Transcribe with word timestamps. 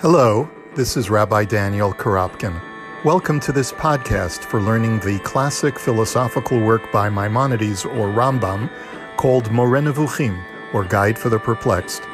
Hello, 0.00 0.48
this 0.76 0.96
is 0.96 1.10
Rabbi 1.10 1.44
Daniel 1.44 1.92
Korobkin. 1.92 2.62
Welcome 3.04 3.40
to 3.40 3.50
this 3.50 3.72
podcast 3.72 4.44
for 4.44 4.60
learning 4.60 5.00
the 5.00 5.18
classic 5.24 5.76
philosophical 5.76 6.60
work 6.60 6.92
by 6.92 7.10
Maimonides 7.10 7.84
or 7.84 8.06
Rambam 8.06 8.70
called 9.16 9.50
Moreh 9.50 10.72
or 10.72 10.84
Guide 10.84 11.18
for 11.18 11.30
the 11.30 11.38
Perplexed. 11.40 12.04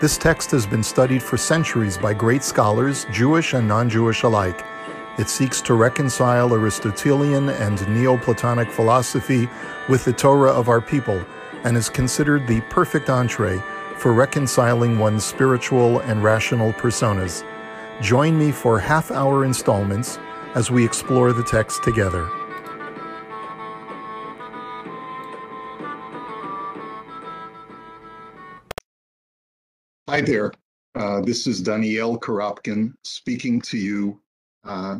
This 0.00 0.16
text 0.16 0.52
has 0.52 0.64
been 0.64 0.84
studied 0.84 1.24
for 1.24 1.36
centuries 1.36 1.98
by 1.98 2.14
great 2.14 2.44
scholars, 2.44 3.04
Jewish 3.10 3.52
and 3.52 3.66
non 3.66 3.90
Jewish 3.90 4.22
alike. 4.22 4.64
It 5.18 5.28
seeks 5.28 5.60
to 5.62 5.74
reconcile 5.74 6.54
Aristotelian 6.54 7.48
and 7.48 7.78
Neoplatonic 7.88 8.70
philosophy 8.70 9.48
with 9.88 10.04
the 10.04 10.12
Torah 10.12 10.52
of 10.52 10.68
our 10.68 10.80
people 10.80 11.20
and 11.64 11.76
is 11.76 11.88
considered 11.88 12.46
the 12.46 12.60
perfect 12.70 13.10
entree 13.10 13.60
for 13.98 14.12
reconciling 14.12 14.98
one's 14.98 15.24
spiritual 15.24 16.00
and 16.00 16.22
rational 16.22 16.72
personas. 16.74 17.44
Join 18.00 18.38
me 18.38 18.52
for 18.52 18.78
half 18.78 19.10
hour 19.10 19.44
installments 19.44 20.18
as 20.54 20.70
we 20.70 20.84
explore 20.84 21.32
the 21.32 21.42
text 21.42 21.82
together. 21.82 22.28
Hi 30.08 30.20
there. 30.20 30.52
Uh, 30.94 31.20
this 31.22 31.48
is 31.48 31.60
Daniel 31.60 32.18
Korobkin 32.18 32.94
speaking 33.02 33.60
to 33.62 33.76
you 33.76 34.20
uh, 34.62 34.98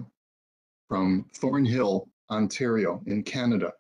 from 0.88 1.24
Thornhill, 1.35 2.09
Ontario, 2.30 3.01
in 3.07 3.23
Canada. 3.23 3.73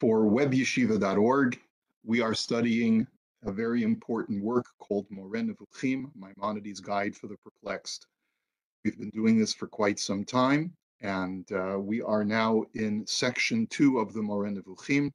For 0.00 0.22
webyeshiva.org, 0.22 1.60
we 2.04 2.22
are 2.22 2.34
studying 2.34 3.06
a 3.44 3.52
very 3.52 3.82
important 3.82 4.42
work 4.42 4.66
called 4.78 5.06
Moreh 5.10 5.42
Nevuchim, 5.42 6.10
Maimonides' 6.14 6.80
Guide 6.80 7.14
for 7.14 7.26
the 7.26 7.36
Perplexed. 7.36 8.06
We've 8.84 8.98
been 8.98 9.10
doing 9.10 9.38
this 9.38 9.52
for 9.52 9.66
quite 9.66 9.98
some 9.98 10.24
time, 10.24 10.74
and 11.00 11.50
uh, 11.52 11.78
we 11.78 12.00
are 12.00 12.24
now 12.24 12.64
in 12.74 13.06
section 13.06 13.66
two 13.66 13.98
of 13.98 14.12
the 14.14 14.22
Moreh 14.22 14.50
Nevuchim. 14.50 15.12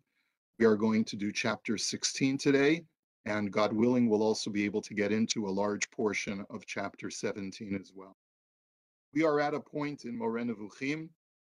We 0.60 0.66
are 0.66 0.76
going 0.76 1.06
to 1.06 1.16
do 1.16 1.32
chapter 1.32 1.78
16 1.78 2.38
today, 2.38 2.86
and 3.26 3.52
God 3.52 3.74
willing, 3.74 4.08
we'll 4.10 4.24
also 4.24 4.52
be 4.52 4.66
able 4.66 4.82
to 4.84 4.94
get 4.94 5.12
into 5.12 5.48
a 5.48 5.50
large 5.50 5.90
portion 5.90 6.46
of 6.50 6.66
chapter 6.66 7.10
17 7.10 7.76
as 7.76 7.92
well. 7.96 8.16
We 9.14 9.24
are 9.24 9.40
at 9.40 9.56
a 9.56 9.60
point 9.60 10.06
in 10.06 10.16
Moreh 10.16 10.44
Nevuchim 10.44 11.10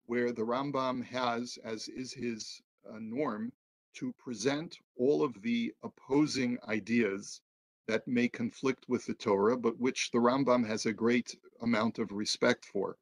where 0.06 0.32
the 0.32 0.42
Rambam 0.42 1.04
has, 1.06 1.58
as 1.64 1.88
is 1.88 2.12
his 2.14 2.62
uh, 2.90 2.98
norm, 3.00 3.52
to 3.94 4.14
present 4.14 4.80
all 4.96 5.24
of 5.24 5.42
the 5.42 5.74
opposing 5.84 6.58
ideas 6.68 7.42
that 7.88 8.08
may 8.08 8.28
conflict 8.28 8.86
with 8.88 9.06
the 9.06 9.14
Torah, 9.14 9.58
but 9.58 9.80
which 9.80 10.12
the 10.12 10.20
Rambam 10.20 10.66
has 10.66 10.86
a 10.86 10.94
great 10.94 11.36
amount 11.62 12.00
of 12.00 12.12
respect 12.12 12.66
for. 12.66 12.98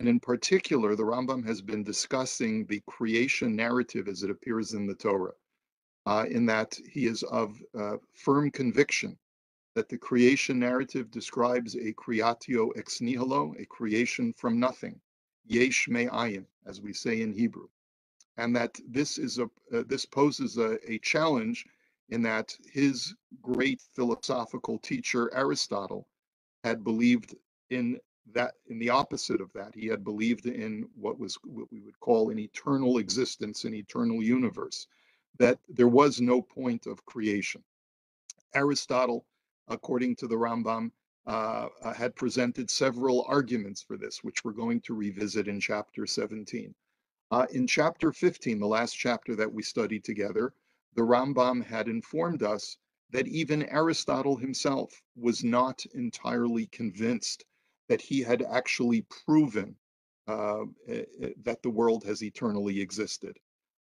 And 0.00 0.08
in 0.08 0.20
particular, 0.20 0.96
the 0.96 1.04
Rambam 1.04 1.46
has 1.46 1.62
been 1.62 1.84
discussing 1.84 2.66
the 2.66 2.82
creation 2.86 3.54
narrative 3.54 4.08
as 4.08 4.22
it 4.22 4.30
appears 4.30 4.74
in 4.74 4.86
the 4.86 4.94
Torah, 4.94 5.34
uh, 6.06 6.26
in 6.28 6.46
that 6.46 6.78
he 6.90 7.06
is 7.06 7.22
of 7.24 7.62
uh, 7.78 7.96
firm 8.14 8.50
conviction 8.50 9.18
that 9.74 9.88
the 9.88 9.98
creation 9.98 10.58
narrative 10.58 11.10
describes 11.10 11.74
a 11.74 11.92
creatio 11.92 12.70
ex 12.76 13.00
nihilo, 13.00 13.54
a 13.58 13.66
creation 13.66 14.32
from 14.32 14.58
nothing, 14.58 15.00
yesh 15.44 15.86
me'ayin, 15.88 16.46
as 16.66 16.80
we 16.80 16.92
say 16.92 17.20
in 17.20 17.32
Hebrew 17.32 17.68
and 18.38 18.54
that 18.54 18.78
this 18.88 19.18
is 19.18 19.38
a 19.38 19.44
uh, 19.72 19.82
this 19.86 20.04
poses 20.04 20.58
a, 20.58 20.78
a 20.90 20.98
challenge 20.98 21.66
in 22.10 22.22
that 22.22 22.54
his 22.72 23.14
great 23.42 23.80
philosophical 23.94 24.78
teacher 24.78 25.34
Aristotle 25.34 26.06
had 26.62 26.84
believed 26.84 27.34
in 27.70 27.98
that 28.32 28.54
in 28.66 28.78
the 28.78 28.90
opposite 28.90 29.40
of 29.40 29.52
that. 29.54 29.74
He 29.74 29.86
had 29.86 30.04
believed 30.04 30.46
in 30.46 30.88
what 30.94 31.18
was 31.18 31.38
what 31.44 31.70
we 31.72 31.80
would 31.80 31.98
call 32.00 32.30
an 32.30 32.38
eternal 32.38 32.98
existence 32.98 33.64
an 33.64 33.74
eternal 33.74 34.22
universe 34.22 34.86
that 35.38 35.58
there 35.68 35.88
was 35.88 36.20
no 36.20 36.40
point 36.42 36.86
of 36.86 37.04
creation. 37.06 37.62
Aristotle 38.54 39.26
according 39.68 40.16
to 40.16 40.26
the 40.26 40.36
rambam 40.36 40.90
uh, 41.26 41.68
uh 41.82 41.92
had 41.92 42.14
presented 42.14 42.70
several 42.70 43.24
arguments 43.28 43.82
for 43.82 43.96
this 43.96 44.22
which 44.22 44.44
we're 44.44 44.52
going 44.52 44.80
to 44.80 44.94
revisit 44.94 45.48
in 45.48 45.58
chapter 45.60 46.06
17 46.06 46.74
uh, 47.32 47.46
in 47.50 47.66
chapter 47.66 48.12
15, 48.12 48.60
the 48.60 48.66
last 48.66 48.92
chapter 48.92 49.34
that 49.34 49.52
we 49.52 49.62
studied 49.62 50.04
together, 50.04 50.52
the 50.94 51.02
Rambam 51.02 51.64
had 51.64 51.88
informed 51.88 52.42
us 52.42 52.78
that 53.10 53.26
even 53.26 53.64
Aristotle 53.64 54.36
himself 54.36 55.02
was 55.16 55.42
not 55.42 55.84
entirely 55.94 56.66
convinced 56.66 57.44
that 57.88 58.00
he 58.00 58.20
had 58.20 58.42
actually 58.42 59.02
proven 59.02 59.76
uh, 60.28 60.64
eh, 60.88 61.04
eh, 61.20 61.30
that 61.42 61.62
the 61.62 61.70
world 61.70 62.04
has 62.04 62.22
eternally 62.22 62.80
existed. 62.80 63.38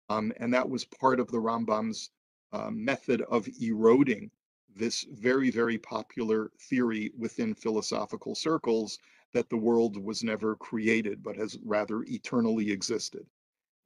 Um, 0.10 0.32
and 0.38 0.54
that 0.54 0.70
was 0.70 0.86
part 0.86 1.20
of 1.20 1.28
the 1.28 1.38
Rambam's 1.38 2.12
uh, 2.52 2.70
method 2.72 3.22
of 3.22 3.48
eroding 3.62 4.32
this 4.76 5.04
very, 5.12 5.50
very 5.50 5.78
popular 5.78 6.52
theory 6.60 7.12
within 7.18 7.54
philosophical 7.54 8.36
circles 8.36 9.00
that 9.34 9.50
the 9.50 9.58
world 9.58 9.98
was 9.98 10.24
never 10.24 10.56
created, 10.56 11.24
but 11.24 11.36
has 11.36 11.58
rather 11.64 12.04
eternally 12.04 12.72
existed. 12.72 13.26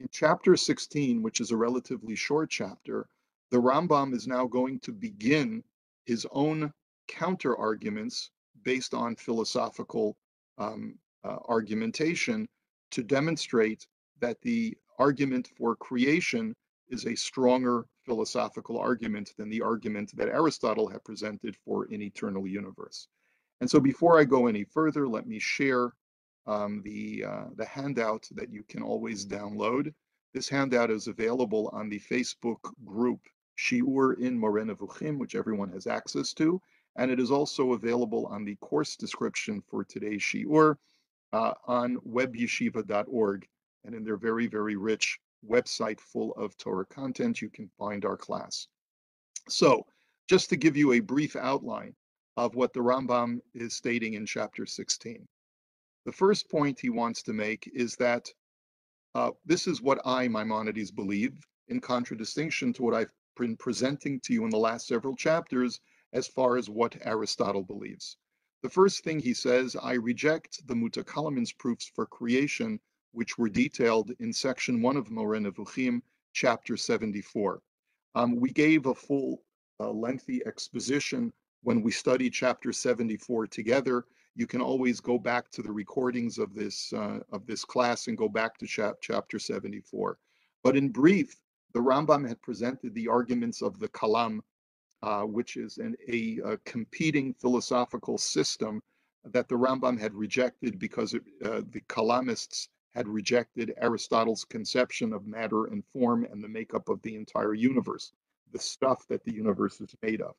In 0.00 0.08
chapter 0.10 0.56
16, 0.56 1.20
which 1.20 1.42
is 1.42 1.50
a 1.50 1.56
relatively 1.58 2.16
short 2.16 2.48
chapter, 2.48 3.06
the 3.50 3.60
Rambam 3.60 4.14
is 4.14 4.26
now 4.26 4.46
going 4.46 4.80
to 4.80 4.92
begin 4.92 5.62
his 6.06 6.26
own 6.32 6.72
counter 7.06 7.54
arguments 7.54 8.30
based 8.62 8.94
on 8.94 9.14
philosophical 9.14 10.16
um, 10.56 10.98
uh, 11.22 11.36
argumentation 11.48 12.48
to 12.92 13.02
demonstrate 13.02 13.86
that 14.20 14.40
the 14.40 14.74
argument 14.98 15.50
for 15.58 15.76
creation 15.76 16.56
is 16.88 17.04
a 17.04 17.14
stronger 17.14 17.86
philosophical 18.06 18.78
argument 18.78 19.34
than 19.36 19.50
the 19.50 19.60
argument 19.60 20.16
that 20.16 20.28
Aristotle 20.28 20.88
had 20.88 21.04
presented 21.04 21.54
for 21.62 21.84
an 21.90 22.00
eternal 22.00 22.46
universe. 22.46 23.06
And 23.60 23.70
so 23.70 23.78
before 23.78 24.18
I 24.18 24.24
go 24.24 24.46
any 24.46 24.64
further, 24.64 25.06
let 25.06 25.26
me 25.26 25.38
share 25.38 25.92
um, 26.50 26.82
the, 26.82 27.24
uh, 27.24 27.44
the 27.54 27.64
handout 27.64 28.26
that 28.32 28.52
you 28.52 28.64
can 28.64 28.82
always 28.82 29.24
download. 29.24 29.94
This 30.34 30.48
handout 30.48 30.90
is 30.90 31.06
available 31.06 31.70
on 31.72 31.88
the 31.88 32.00
Facebook 32.00 32.58
group 32.84 33.20
Shiur 33.56 34.18
in 34.18 34.36
Moreh 34.36 34.64
Nevuchim, 34.64 35.18
which 35.18 35.36
everyone 35.36 35.70
has 35.70 35.86
access 35.86 36.32
to. 36.34 36.60
And 36.96 37.10
it 37.10 37.20
is 37.20 37.30
also 37.30 37.74
available 37.74 38.26
on 38.26 38.44
the 38.44 38.56
course 38.56 38.96
description 38.96 39.62
for 39.70 39.84
today's 39.84 40.22
Shiur 40.22 40.76
uh, 41.32 41.54
on 41.66 41.98
webyeshiva.org. 41.98 43.46
And 43.84 43.94
in 43.94 44.02
their 44.02 44.16
very, 44.16 44.48
very 44.48 44.76
rich 44.76 45.20
website 45.48 46.00
full 46.00 46.32
of 46.34 46.56
Torah 46.56 46.86
content, 46.86 47.40
you 47.40 47.48
can 47.48 47.70
find 47.78 48.04
our 48.04 48.16
class. 48.16 48.66
So, 49.48 49.86
just 50.28 50.50
to 50.50 50.56
give 50.56 50.76
you 50.76 50.92
a 50.92 51.00
brief 51.00 51.36
outline 51.36 51.94
of 52.36 52.54
what 52.56 52.72
the 52.72 52.80
Rambam 52.80 53.38
is 53.54 53.74
stating 53.74 54.14
in 54.14 54.26
chapter 54.26 54.66
16. 54.66 55.26
The 56.06 56.12
first 56.12 56.48
point 56.48 56.80
he 56.80 56.88
wants 56.88 57.22
to 57.24 57.34
make 57.34 57.68
is 57.74 57.96
that 57.96 58.32
uh, 59.14 59.32
this 59.44 59.66
is 59.66 59.82
what 59.82 60.00
I, 60.06 60.28
Maimonides, 60.28 60.90
believe, 60.90 61.46
in 61.68 61.80
contradistinction 61.80 62.72
to 62.74 62.82
what 62.82 62.94
I've 62.94 63.12
been 63.36 63.56
presenting 63.56 64.18
to 64.20 64.32
you 64.32 64.44
in 64.44 64.50
the 64.50 64.56
last 64.56 64.86
several 64.86 65.14
chapters 65.14 65.80
as 66.12 66.26
far 66.26 66.56
as 66.56 66.70
what 66.70 66.96
Aristotle 67.02 67.62
believes. 67.62 68.16
The 68.62 68.70
first 68.70 69.04
thing 69.04 69.20
he 69.20 69.34
says, 69.34 69.76
I 69.76 69.94
reject 69.94 70.66
the 70.66 70.74
Mutakalamin's 70.74 71.52
proofs 71.52 71.90
for 71.94 72.06
creation, 72.06 72.80
which 73.12 73.36
were 73.36 73.48
detailed 73.48 74.12
in 74.20 74.32
section 74.32 74.80
one 74.82 74.96
of 74.96 75.10
Moreh 75.10 75.40
Nevuchim, 75.40 76.02
chapter 76.32 76.76
74. 76.76 77.60
Um, 78.14 78.36
we 78.36 78.52
gave 78.52 78.86
a 78.86 78.94
full, 78.94 79.42
uh, 79.78 79.90
lengthy 79.90 80.44
exposition 80.46 81.32
when 81.62 81.82
we 81.82 81.90
studied 81.90 82.32
chapter 82.32 82.72
74 82.72 83.46
together 83.48 84.06
you 84.34 84.46
can 84.46 84.60
always 84.60 85.00
go 85.00 85.18
back 85.18 85.50
to 85.50 85.62
the 85.62 85.72
recordings 85.72 86.38
of 86.38 86.54
this 86.54 86.92
uh, 86.92 87.20
of 87.32 87.46
this 87.46 87.64
class 87.64 88.06
and 88.06 88.16
go 88.16 88.28
back 88.28 88.56
to 88.58 88.66
chap 88.66 88.96
chapter 89.00 89.38
74. 89.38 90.18
But 90.62 90.76
in 90.76 90.90
brief, 90.90 91.34
the 91.72 91.80
Rambam 91.80 92.26
had 92.26 92.40
presented 92.42 92.94
the 92.94 93.08
arguments 93.08 93.62
of 93.62 93.78
the 93.78 93.88
Kalam, 93.88 94.40
uh, 95.02 95.22
which 95.22 95.56
is 95.56 95.78
an, 95.78 95.96
a, 96.08 96.38
a, 96.44 96.56
competing 96.58 97.32
philosophical 97.34 98.18
system 98.18 98.82
that 99.24 99.48
the 99.48 99.54
Rambam 99.54 99.98
had 99.98 100.14
rejected 100.14 100.78
because 100.78 101.14
it, 101.14 101.22
uh, 101.44 101.62
the 101.70 101.80
Kalamists 101.88 102.68
had 102.94 103.06
rejected 103.08 103.72
Aristotle's 103.80 104.44
conception 104.44 105.12
of 105.12 105.26
matter 105.26 105.66
and 105.66 105.84
form 105.86 106.24
and 106.24 106.42
the 106.42 106.48
makeup 106.48 106.88
of 106.88 107.00
the 107.02 107.14
entire 107.14 107.54
universe, 107.54 108.12
the 108.52 108.58
stuff 108.58 109.06
that 109.08 109.24
the 109.24 109.32
universe 109.32 109.80
is 109.80 109.94
made 110.02 110.20
of. 110.20 110.34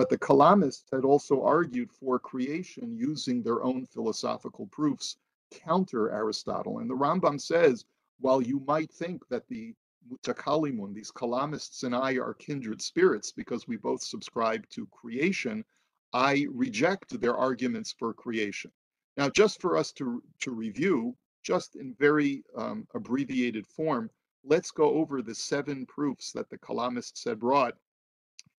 But 0.00 0.08
the 0.08 0.16
Kalamists 0.16 0.90
had 0.90 1.04
also 1.04 1.42
argued 1.42 1.92
for 1.92 2.18
creation 2.18 2.96
using 2.96 3.42
their 3.42 3.62
own 3.62 3.84
philosophical 3.84 4.66
proofs 4.68 5.18
counter 5.50 6.10
Aristotle. 6.10 6.78
And 6.78 6.88
the 6.88 6.96
Rambam 6.96 7.38
says, 7.38 7.84
while 8.18 8.40
you 8.40 8.60
might 8.60 8.90
think 8.90 9.28
that 9.28 9.46
the 9.48 9.74
Mutakalimun, 10.10 10.94
these 10.94 11.10
Kalamists 11.12 11.84
and 11.84 11.94
I 11.94 12.14
are 12.14 12.32
kindred 12.32 12.80
spirits 12.80 13.30
because 13.30 13.68
we 13.68 13.76
both 13.76 14.00
subscribe 14.00 14.66
to 14.70 14.86
creation, 14.86 15.66
I 16.14 16.46
reject 16.50 17.20
their 17.20 17.36
arguments 17.36 17.92
for 17.92 18.14
creation. 18.14 18.72
Now, 19.18 19.28
just 19.28 19.60
for 19.60 19.76
us 19.76 19.92
to, 19.98 20.22
to 20.40 20.50
review, 20.50 21.14
just 21.42 21.76
in 21.76 21.92
very 21.92 22.42
um, 22.56 22.88
abbreviated 22.94 23.66
form, 23.66 24.08
let's 24.44 24.70
go 24.70 24.94
over 24.94 25.20
the 25.20 25.34
seven 25.34 25.84
proofs 25.84 26.32
that 26.32 26.48
the 26.48 26.56
Kalamists 26.56 27.22
had 27.26 27.38
brought 27.38 27.76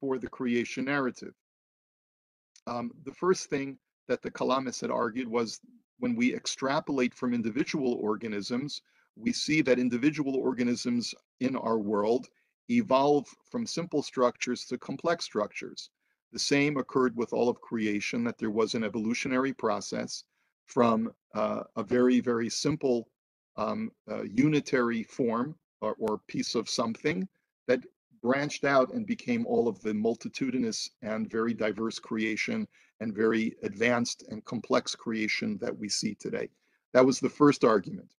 for 0.01 0.17
the 0.17 0.27
creation 0.27 0.85
narrative. 0.85 1.33
Um, 2.67 2.91
the 3.05 3.13
first 3.13 3.49
thing 3.49 3.77
that 4.07 4.21
the 4.21 4.31
Kalamists 4.31 4.81
had 4.81 4.91
argued 4.91 5.27
was 5.27 5.61
when 5.99 6.15
we 6.15 6.35
extrapolate 6.35 7.13
from 7.13 7.33
individual 7.33 7.93
organisms, 7.93 8.81
we 9.15 9.31
see 9.31 9.61
that 9.61 9.79
individual 9.79 10.35
organisms 10.35 11.13
in 11.39 11.55
our 11.55 11.77
world 11.77 12.27
evolve 12.69 13.27
from 13.49 13.65
simple 13.65 14.01
structures 14.01 14.65
to 14.65 14.77
complex 14.77 15.25
structures. 15.25 15.89
The 16.31 16.39
same 16.39 16.77
occurred 16.77 17.15
with 17.15 17.33
all 17.33 17.49
of 17.49 17.61
creation, 17.61 18.23
that 18.23 18.37
there 18.37 18.51
was 18.51 18.73
an 18.73 18.83
evolutionary 18.83 19.53
process 19.53 20.23
from 20.65 21.11
uh, 21.35 21.63
a 21.75 21.83
very, 21.83 22.19
very 22.19 22.49
simple 22.49 23.09
um, 23.57 23.91
uh, 24.09 24.23
unitary 24.23 25.03
form 25.03 25.55
or, 25.81 25.95
or, 25.99 26.19
piece 26.27 26.55
of 26.55 26.69
something 26.69 27.27
that 27.67 27.83
branched 28.21 28.63
out 28.63 28.93
and 28.93 29.05
became 29.05 29.45
all 29.47 29.67
of 29.67 29.81
the 29.81 29.93
multitudinous 29.93 30.89
and 31.01 31.29
very 31.29 31.53
diverse 31.53 31.99
creation 31.99 32.67
and 32.99 33.15
very 33.15 33.55
advanced 33.63 34.23
and 34.29 34.45
complex 34.45 34.95
creation 34.95 35.57
that 35.59 35.75
we 35.77 35.89
see 35.89 36.15
today. 36.15 36.49
That 36.93 37.05
was 37.05 37.19
the 37.19 37.29
first 37.29 37.63
argument 37.63 38.11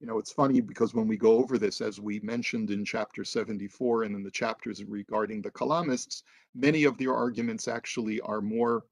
you 0.00 0.06
know, 0.06 0.18
it's 0.18 0.32
funny 0.32 0.60
because 0.60 0.94
when 0.94 1.06
we 1.06 1.18
go 1.18 1.36
over 1.36 1.58
this, 1.58 1.82
as 1.82 2.00
we 2.00 2.20
mentioned 2.20 2.70
in 2.70 2.84
chapter 2.84 3.22
74 3.22 4.04
and 4.04 4.16
in 4.16 4.22
the 4.22 4.30
chapters 4.30 4.82
regarding 4.82 5.42
the 5.42 5.50
Kalamists, 5.50 6.22
many 6.54 6.84
of 6.84 6.96
their 6.96 7.14
arguments 7.14 7.68
actually 7.68 8.18
are 8.22 8.40
more, 8.40 8.84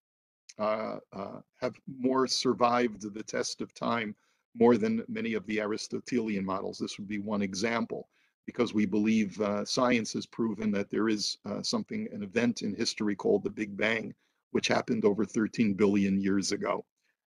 uh, 0.58 0.98
uh, 1.14 1.40
have 1.62 1.74
more 1.86 2.26
survived 2.26 3.14
the 3.14 3.22
test 3.22 3.62
of 3.62 3.72
time 3.72 4.14
more 4.54 4.76
than 4.76 5.02
many 5.08 5.32
of 5.32 5.46
the 5.46 5.60
Aristotelian 5.60 6.44
models. 6.44 6.78
This 6.78 6.98
would 6.98 7.08
be 7.08 7.18
one 7.18 7.40
example 7.40 8.08
because 8.48 8.72
we 8.72 8.86
believe 8.86 9.38
uh, 9.42 9.62
science 9.62 10.14
has 10.14 10.24
proven 10.24 10.70
that 10.70 10.88
there 10.88 11.10
is 11.10 11.36
uh, 11.44 11.62
something, 11.62 12.08
an 12.12 12.22
event 12.22 12.62
in 12.62 12.74
history 12.74 13.14
called 13.14 13.42
the 13.42 13.50
Big 13.50 13.76
Bang, 13.76 14.14
which 14.52 14.68
happened 14.68 15.04
over 15.04 15.26
13 15.26 15.74
billion 15.74 16.18
years 16.18 16.50
ago. 16.50 16.82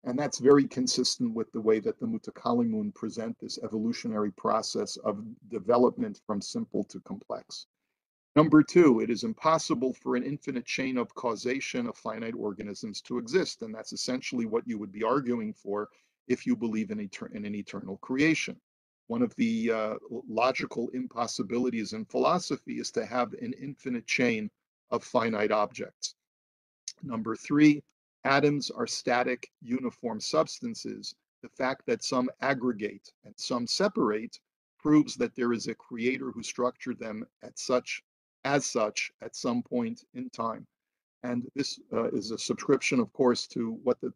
And 0.05 0.17
that's 0.17 0.39
very 0.39 0.65
consistent 0.65 1.33
with 1.33 1.51
the 1.51 1.59
way 1.59 1.81
that 1.81 1.99
the 1.99 2.05
Mutakalimun 2.05 2.95
present 2.95 3.37
this 3.37 3.59
evolutionary 3.61 4.31
process 4.31 4.95
of 4.95 5.21
development 5.49 6.21
from 6.25 6.39
simple 6.39 6.85
to 6.85 7.01
complex. 7.01 7.65
Number 8.37 8.63
two, 8.63 9.01
it 9.01 9.09
is 9.09 9.25
impossible 9.25 9.91
for 9.91 10.15
an 10.15 10.23
infinite 10.23 10.65
chain 10.65 10.97
of 10.97 11.13
causation 11.15 11.85
of 11.87 11.97
finite 11.97 12.35
organisms 12.37 13.01
to 13.01 13.17
exist. 13.17 13.61
And 13.61 13.75
that's 13.75 13.91
essentially 13.91 14.45
what 14.45 14.65
you 14.65 14.77
would 14.77 14.93
be 14.93 15.03
arguing 15.03 15.51
for 15.51 15.89
if 16.29 16.47
you 16.47 16.55
believe 16.55 16.91
in, 16.91 16.99
etern- 16.99 17.35
in 17.35 17.43
an 17.43 17.55
eternal 17.55 17.97
creation. 17.97 18.55
One 19.09 19.23
of 19.23 19.35
the 19.37 19.71
uh, 19.71 19.95
logical 20.29 20.89
impossibilities 20.93 21.93
in 21.93 22.05
philosophy 22.05 22.79
is 22.79 22.91
to 22.91 23.07
have 23.07 23.33
an 23.33 23.53
infinite 23.59 24.05
chain 24.05 24.51
of 24.91 25.03
finite 25.03 25.51
objects. 25.51 26.13
Number 27.01 27.35
three, 27.35 27.81
Atoms 28.23 28.69
are 28.69 28.85
static, 28.85 29.49
uniform 29.61 30.19
substances. 30.19 31.15
The 31.41 31.49
fact 31.49 31.87
that 31.87 32.03
some 32.03 32.29
aggregate 32.41 33.11
and 33.25 33.33
some 33.35 33.65
separate 33.65 34.39
proves 34.77 35.15
that 35.15 35.35
there 35.35 35.53
is 35.53 35.65
a 35.65 35.73
creator 35.73 36.29
who 36.29 36.43
structured 36.43 36.99
them 36.99 37.25
at 37.41 37.57
such, 37.57 38.03
as 38.43 38.67
such, 38.67 39.11
at 39.23 39.35
some 39.35 39.63
point 39.63 40.03
in 40.13 40.29
time. 40.29 40.67
And 41.23 41.49
this 41.55 41.79
uh, 41.91 42.11
is 42.11 42.29
a 42.29 42.37
subscription, 42.37 42.99
of 42.99 43.11
course, 43.13 43.47
to 43.47 43.71
what 43.83 43.99
the 44.01 44.13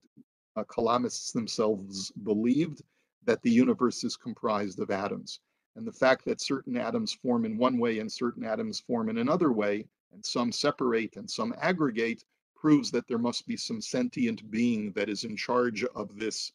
uh, 0.56 0.64
Kalamists 0.66 1.34
themselves 1.34 2.12
believed 2.12 2.84
that 3.26 3.42
the 3.42 3.52
universe 3.52 4.04
is 4.04 4.16
comprised 4.16 4.80
of 4.80 4.92
atoms. 4.92 5.40
And 5.76 5.88
the 5.88 5.92
fact 5.92 6.26
that 6.26 6.42
certain 6.42 6.78
atoms 6.78 7.14
form 7.14 7.46
in 7.46 7.58
one 7.58 7.80
way 7.80 8.00
and 8.00 8.12
certain 8.12 8.44
atoms 8.44 8.80
form 8.80 9.10
in 9.10 9.18
another 9.18 9.52
way, 9.52 9.86
and 10.12 10.24
some 10.26 10.52
separate 10.52 11.16
and 11.16 11.30
some 11.30 11.54
aggregate, 11.60 12.24
proves 12.56 12.92
that 12.92 13.08
there 13.08 13.18
must 13.18 13.48
be 13.48 13.58
some 13.58 13.82
sentient 13.82 14.50
being 14.52 14.92
that 14.94 15.10
is 15.10 15.24
in 15.24 15.36
charge 15.36 15.84
of 15.84 16.18
this 16.18 16.52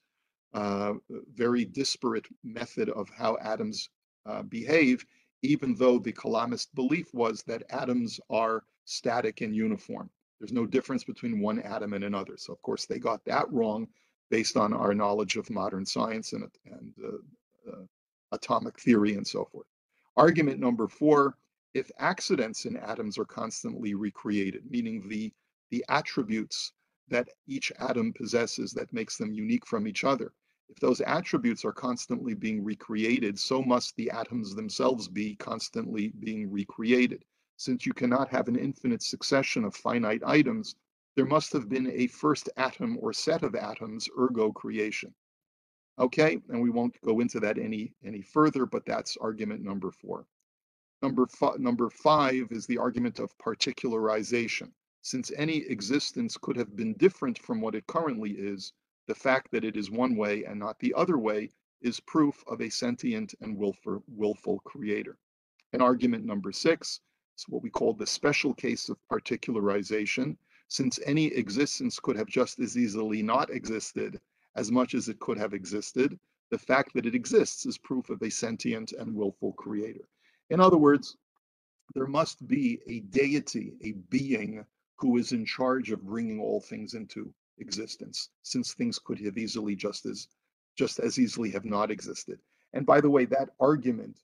uh, 0.54 0.94
very 1.34 1.64
disparate 1.64 2.26
method 2.44 2.88
of 2.90 3.10
how 3.10 3.36
atoms 3.42 3.90
uh, 4.24 4.42
behave, 4.42 5.04
even 5.42 5.74
though 5.74 5.98
the 5.98 6.12
Kalamist 6.12 6.74
belief 6.74 7.12
was 7.12 7.42
that 7.42 7.62
atoms 7.70 8.20
are 8.30 8.64
static 8.84 9.40
and 9.42 9.54
uniform. 9.54 10.08
There's 10.40 10.52
no 10.52 10.64
difference 10.64 11.04
between 11.04 11.40
one 11.40 11.60
atom 11.60 11.92
and 11.92 12.04
another. 12.04 12.36
So, 12.36 12.52
of 12.52 12.62
course, 12.62 12.86
they 12.86 12.98
got 12.98 13.24
that 13.24 13.52
wrong 13.52 13.88
based 14.30 14.56
on 14.56 14.72
our 14.72 14.94
knowledge 14.94 15.36
of 15.36 15.50
modern 15.50 15.84
science 15.84 16.32
and, 16.32 16.48
and 16.66 16.94
uh, 17.04 17.70
uh 17.70 17.84
atomic 18.32 18.78
theory 18.78 19.14
and 19.14 19.26
so 19.26 19.44
forth. 19.46 19.66
Argument 20.16 20.60
number 20.60 20.86
four 20.86 21.36
if 21.74 21.90
accidents 21.98 22.64
in 22.64 22.76
atoms 22.76 23.18
are 23.18 23.24
constantly 23.24 23.94
recreated, 23.94 24.70
meaning 24.70 25.06
the 25.08 25.32
the 25.70 25.84
attributes 25.88 26.72
that 27.08 27.28
each 27.46 27.70
atom 27.78 28.12
possesses 28.12 28.72
that 28.72 28.92
makes 28.92 29.16
them 29.16 29.32
unique 29.32 29.66
from 29.66 29.86
each 29.86 30.02
other. 30.04 30.32
If 30.68 30.80
those 30.80 31.00
attributes 31.02 31.64
are 31.64 31.72
constantly 31.72 32.34
being 32.34 32.64
recreated, 32.64 33.38
so 33.38 33.62
must 33.62 33.96
the 33.96 34.10
atoms 34.10 34.54
themselves 34.54 35.08
be 35.08 35.36
constantly 35.36 36.08
being 36.08 36.50
recreated. 36.50 37.24
Since 37.56 37.86
you 37.86 37.92
cannot 37.92 38.28
have 38.28 38.48
an 38.48 38.56
infinite 38.56 39.02
succession 39.02 39.64
of 39.64 39.74
finite 39.74 40.22
items, 40.24 40.74
there 41.18 41.26
must 41.26 41.52
have 41.52 41.68
been 41.68 41.90
a 41.90 42.06
first 42.06 42.48
atom 42.56 42.96
or 43.00 43.12
set 43.12 43.42
of 43.42 43.56
atoms, 43.56 44.08
ergo 44.16 44.52
creation. 44.52 45.12
Okay, 45.98 46.38
and 46.48 46.62
we 46.62 46.70
won't 46.70 46.96
go 47.00 47.18
into 47.18 47.40
that 47.40 47.58
any, 47.58 47.92
any 48.04 48.22
further, 48.22 48.64
but 48.66 48.86
that's 48.86 49.16
argument 49.16 49.60
number 49.60 49.90
four. 49.90 50.28
Number, 51.02 51.26
number 51.58 51.90
five 51.90 52.52
is 52.52 52.68
the 52.68 52.78
argument 52.78 53.18
of 53.18 53.36
particularization. 53.38 54.70
Since 55.02 55.32
any 55.36 55.56
existence 55.56 56.36
could 56.36 56.56
have 56.56 56.76
been 56.76 56.94
different 56.94 57.36
from 57.40 57.60
what 57.60 57.74
it 57.74 57.88
currently 57.88 58.30
is, 58.30 58.72
the 59.08 59.14
fact 59.16 59.50
that 59.50 59.64
it 59.64 59.76
is 59.76 59.90
one 59.90 60.14
way 60.14 60.44
and 60.44 60.60
not 60.60 60.78
the 60.78 60.94
other 60.94 61.18
way 61.18 61.50
is 61.80 61.98
proof 61.98 62.44
of 62.46 62.60
a 62.60 62.70
sentient 62.70 63.34
and 63.40 63.58
willful, 63.58 64.04
willful 64.06 64.60
creator. 64.60 65.18
And 65.72 65.82
argument 65.82 66.24
number 66.24 66.52
six 66.52 67.00
is 67.36 67.44
what 67.48 67.64
we 67.64 67.70
call 67.70 67.92
the 67.92 68.06
special 68.06 68.54
case 68.54 68.88
of 68.88 68.98
particularization. 69.10 70.36
Since 70.68 71.00
any 71.06 71.26
existence 71.26 71.98
could 71.98 72.16
have 72.16 72.28
just 72.28 72.58
as 72.58 72.76
easily 72.76 73.22
not 73.22 73.50
existed 73.50 74.20
as 74.54 74.70
much 74.70 74.94
as 74.94 75.08
it 75.08 75.18
could 75.18 75.38
have 75.38 75.54
existed, 75.54 76.18
the 76.50 76.58
fact 76.58 76.92
that 76.94 77.06
it 77.06 77.14
exists 77.14 77.64
is 77.64 77.78
proof 77.78 78.10
of 78.10 78.22
a 78.22 78.30
sentient 78.30 78.92
and 78.92 79.14
willful 79.14 79.54
creator. 79.54 80.06
In 80.50 80.60
other 80.60 80.76
words, 80.78 81.16
there 81.94 82.06
must 82.06 82.46
be 82.46 82.80
a 82.86 83.00
deity, 83.00 83.76
a 83.82 83.92
being 84.10 84.64
who 84.96 85.16
is 85.16 85.32
in 85.32 85.46
charge 85.46 85.90
of 85.90 86.04
bringing 86.04 86.40
all 86.40 86.60
things 86.60 86.94
into 86.94 87.32
existence, 87.58 88.30
since 88.42 88.74
things 88.74 88.98
could 88.98 89.18
have 89.20 89.38
easily 89.38 89.74
just 89.74 90.04
as 90.06 90.28
just 90.76 91.00
as 91.00 91.18
easily 91.18 91.50
have 91.50 91.64
not 91.64 91.90
existed. 91.90 92.38
And 92.72 92.86
by 92.86 93.00
the 93.00 93.10
way, 93.10 93.24
that 93.24 93.50
argument 93.58 94.20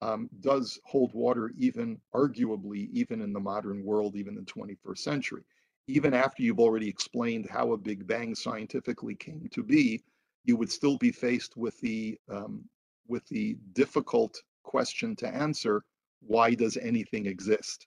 um, 0.00 0.30
does 0.40 0.78
hold 0.84 1.12
water 1.12 1.52
even 1.58 2.00
arguably, 2.14 2.88
even 2.90 3.20
in 3.20 3.32
the 3.32 3.40
modern 3.40 3.84
world, 3.84 4.16
even 4.16 4.38
in 4.38 4.44
the 4.44 4.52
21st 4.52 4.98
century. 4.98 5.42
Even 5.90 6.14
after 6.14 6.42
you've 6.42 6.60
already 6.60 6.88
explained 6.88 7.48
how 7.50 7.72
a 7.72 7.78
Big 7.78 8.06
Bang 8.06 8.34
scientifically 8.34 9.16
came 9.16 9.48
to 9.52 9.62
be, 9.62 10.02
you 10.44 10.56
would 10.56 10.70
still 10.72 10.98
be 10.98 11.12
faced 11.12 11.56
with 11.56 11.78
the 11.80 12.18
um, 12.30 12.64
with 13.08 13.26
the 13.28 13.56
difficult 13.74 14.42
question 14.62 15.16
to 15.16 15.28
answer: 15.28 15.84
Why 16.20 16.54
does 16.54 16.76
anything 16.78 17.26
exist? 17.26 17.86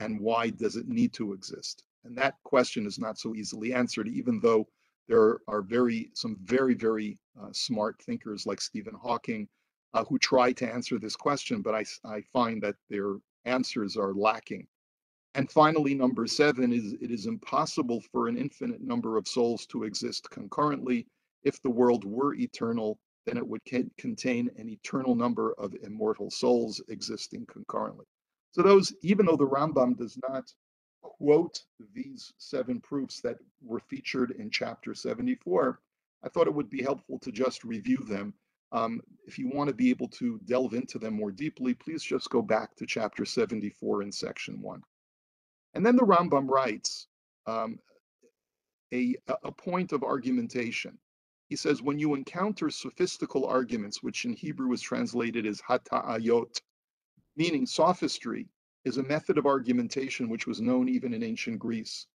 and 0.00 0.20
why 0.20 0.50
does 0.50 0.76
it 0.76 0.88
need 0.88 1.12
to 1.14 1.32
exist? 1.32 1.84
And 2.04 2.16
that 2.18 2.36
question 2.44 2.86
is 2.86 2.98
not 2.98 3.18
so 3.18 3.34
easily 3.34 3.72
answered, 3.72 4.08
even 4.08 4.40
though 4.40 4.68
there 5.08 5.40
are 5.48 5.62
very 5.62 6.10
some 6.14 6.36
very 6.42 6.74
very 6.74 7.18
uh, 7.40 7.50
smart 7.52 8.02
thinkers 8.02 8.46
like 8.46 8.60
Stephen 8.60 8.94
Hawking 9.00 9.48
uh, 9.94 10.04
who 10.04 10.18
try 10.18 10.52
to 10.52 10.72
answer 10.72 10.98
this 10.98 11.16
question, 11.16 11.62
but 11.62 11.74
I, 11.74 11.84
I 12.04 12.22
find 12.32 12.62
that 12.62 12.76
their 12.90 13.16
answers 13.44 13.96
are 13.96 14.14
lacking. 14.14 14.66
And 15.34 15.50
finally, 15.50 15.94
number 15.94 16.26
seven 16.26 16.72
is 16.72 16.92
it 16.94 17.10
is 17.10 17.26
impossible 17.26 18.02
for 18.12 18.28
an 18.28 18.36
infinite 18.36 18.82
number 18.82 19.16
of 19.16 19.26
souls 19.26 19.64
to 19.66 19.84
exist 19.84 20.28
concurrently. 20.30 21.06
If 21.42 21.60
the 21.62 21.70
world 21.70 22.04
were 22.04 22.34
eternal, 22.34 22.98
then 23.24 23.38
it 23.38 23.46
would 23.46 23.62
contain 23.96 24.50
an 24.56 24.68
eternal 24.68 25.14
number 25.14 25.54
of 25.54 25.74
immortal 25.82 26.30
souls 26.30 26.82
existing 26.88 27.46
concurrently. 27.46 28.04
So 28.50 28.62
those, 28.62 28.92
even 29.02 29.24
though 29.24 29.36
the 29.36 29.48
Rambam 29.48 29.96
does 29.96 30.18
not 30.28 30.52
quote 31.00 31.64
these 31.94 32.32
seven 32.36 32.80
proofs 32.80 33.20
that 33.22 33.38
were 33.62 33.80
featured 33.80 34.32
in 34.32 34.50
chapter 34.50 34.94
74, 34.94 35.80
I 36.22 36.28
thought 36.28 36.46
it 36.46 36.54
would 36.54 36.70
be 36.70 36.82
helpful 36.82 37.18
to 37.20 37.32
just 37.32 37.64
review 37.64 37.98
them. 38.06 38.34
Um, 38.70 39.00
if 39.26 39.38
you 39.38 39.48
want 39.48 39.68
to 39.68 39.74
be 39.74 39.90
able 39.90 40.08
to 40.08 40.38
delve 40.44 40.74
into 40.74 40.98
them 40.98 41.14
more 41.14 41.32
deeply, 41.32 41.74
please 41.74 42.02
just 42.02 42.28
go 42.30 42.42
back 42.42 42.74
to 42.76 42.86
chapter 42.86 43.24
74 43.24 44.02
in 44.02 44.12
section 44.12 44.60
one. 44.60 44.82
And 45.74 45.84
then 45.84 45.96
the 45.96 46.02
Rambam 46.02 46.48
writes 46.48 47.08
um, 47.46 47.78
a, 48.92 49.16
a 49.42 49.52
point 49.52 49.92
of 49.92 50.02
argumentation 50.02 50.98
He 51.48 51.56
says, 51.56 51.82
when 51.82 51.98
you 51.98 52.14
encounter 52.14 52.70
sophistical 52.70 53.46
arguments, 53.46 54.02
which 54.02 54.24
in 54.24 54.32
Hebrew 54.34 54.72
is 54.72 54.82
translated 54.82 55.46
as 55.46 55.60
hata'ayot, 55.60 56.60
meaning 57.36 57.66
sophistry, 57.66 58.48
is 58.84 58.98
a 58.98 59.02
method 59.02 59.38
of 59.38 59.46
argumentation 59.46 60.28
which 60.28 60.46
was 60.46 60.60
known 60.60 60.88
even 60.88 61.14
in 61.14 61.22
ancient 61.22 61.58
Greece. 61.58 62.06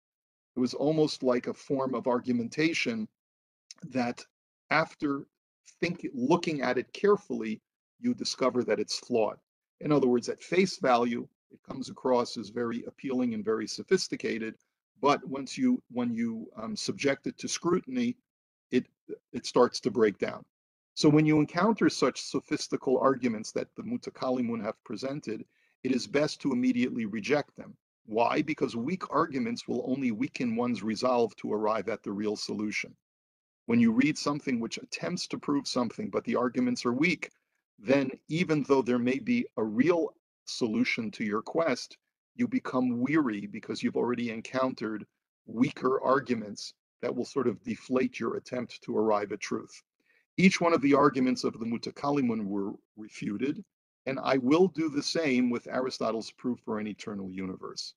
It 0.56 0.60
was 0.60 0.74
almost 0.74 1.24
like 1.24 1.48
a 1.48 1.54
form 1.54 1.96
of 1.96 2.08
argumentation 2.08 3.08
that 3.90 4.26
after 4.70 5.28
thinking, 5.80 6.12
looking 6.14 6.62
at 6.62 6.78
it 6.78 6.92
carefully, 6.94 7.62
you 8.00 8.14
discover 8.14 8.64
that 8.64 8.80
it's 8.80 9.00
flawed. 9.00 9.38
In 9.80 9.92
other 9.92 10.08
words, 10.08 10.30
at 10.30 10.42
face 10.42 10.78
value, 10.78 11.28
it 11.52 11.60
comes 11.64 11.90
across 11.90 12.38
as 12.38 12.50
very 12.50 12.84
appealing 12.86 13.34
and 13.34 13.44
very 13.44 13.68
sophisticated. 13.68 14.56
But 15.02 15.24
once 15.28 15.58
you 15.58 15.82
when 15.92 16.14
you 16.14 16.50
um, 16.56 16.76
subject 16.76 17.28
it 17.28 17.38
to 17.40 17.48
scrutiny, 17.48 18.18
it 18.72 18.88
it 19.32 19.46
starts 19.46 19.80
to 19.82 19.92
break 19.92 20.18
down. 20.18 20.44
So 20.96 21.08
when 21.10 21.28
you 21.28 21.40
encounter 21.40 21.90
such 21.90 22.22
sophistical 22.22 22.98
arguments 22.98 23.52
that 23.52 23.68
the 23.76 23.84
mutakalimun 23.84 24.64
have 24.64 24.84
presented, 24.84 25.46
it 25.84 25.92
is 25.92 26.08
best 26.08 26.42
to 26.42 26.52
immediately 26.52 27.06
reject 27.06 27.56
them. 27.56 27.78
Why? 28.08 28.42
Because 28.42 28.76
weak 28.76 29.04
arguments 29.12 29.68
will 29.68 29.84
only 29.86 30.12
weaken 30.12 30.56
one's 30.56 30.82
resolve 30.82 31.36
to 31.36 31.54
arrive 31.54 31.88
at 31.88 32.02
the 32.02 32.12
real 32.12 32.36
solution. 32.36 32.96
When 33.68 33.80
you 33.80 33.92
read 33.92 34.18
something 34.18 34.60
which 34.60 34.78
attempts 34.78 35.28
to 35.28 35.38
prove 35.38 35.68
something, 35.68 36.10
but 36.10 36.24
the 36.24 36.36
arguments 36.36 36.86
are 36.86 36.94
weak, 36.94 37.30
then 37.78 38.10
even 38.28 38.64
though 38.64 38.82
there 38.82 38.98
may 38.98 39.20
be 39.20 39.46
a 39.58 39.64
real 39.64 40.16
solution 40.50 41.12
to 41.12 41.24
your 41.24 41.42
quest, 41.42 41.98
you 42.36 42.48
become 42.48 43.02
weary 43.02 43.48
because 43.48 43.82
you've 43.82 43.98
already 43.98 44.30
encountered 44.30 45.06
weaker 45.46 46.02
arguments 46.02 46.74
that 47.02 47.16
will 47.16 47.26
sort 47.26 47.48
of 47.48 47.62
deflate 47.64 48.20
your 48.20 48.36
attempt 48.36 48.82
to 48.84 48.98
arrive 48.98 49.32
at 49.32 49.40
truth. 49.40 49.84
Each 50.38 50.62
one 50.62 50.74
of 50.74 50.82
the 50.82 50.94
arguments 50.94 51.44
of 51.44 51.60
the 51.60 51.66
Mutakalimun 51.66 52.46
were 52.46 52.74
refuted, 52.96 53.64
and 54.06 54.20
I 54.20 54.38
will 54.38 54.68
do 54.68 54.90
the 54.90 55.04
same 55.04 55.50
with 55.50 55.68
Aristotle's 55.68 56.32
proof 56.32 56.60
for 56.64 56.80
an 56.80 56.88
eternal 56.88 57.32
universe. 57.32 57.94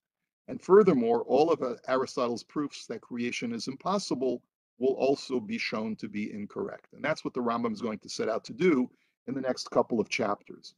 And 0.48 0.60
furthermore, 0.60 1.22
all 1.22 1.52
of 1.52 1.62
uh, 1.62 1.76
Aristotle's 1.86 2.42
proofs 2.42 2.86
that 2.86 3.02
creation 3.02 3.52
is 3.52 3.68
impossible 3.68 4.42
will 4.78 4.94
also 4.94 5.38
be 5.38 5.58
shown 5.58 5.94
to 5.96 6.08
be 6.08 6.32
incorrect. 6.32 6.92
And 6.92 7.04
that's 7.04 7.24
what 7.24 7.34
the 7.34 7.42
Rambam 7.42 7.72
is 7.72 7.82
going 7.82 7.98
to 8.00 8.08
set 8.08 8.28
out 8.28 8.44
to 8.44 8.52
do 8.52 8.90
in 9.26 9.34
the 9.34 9.40
next 9.40 9.70
couple 9.70 10.00
of 10.00 10.08
chapters. 10.08 10.74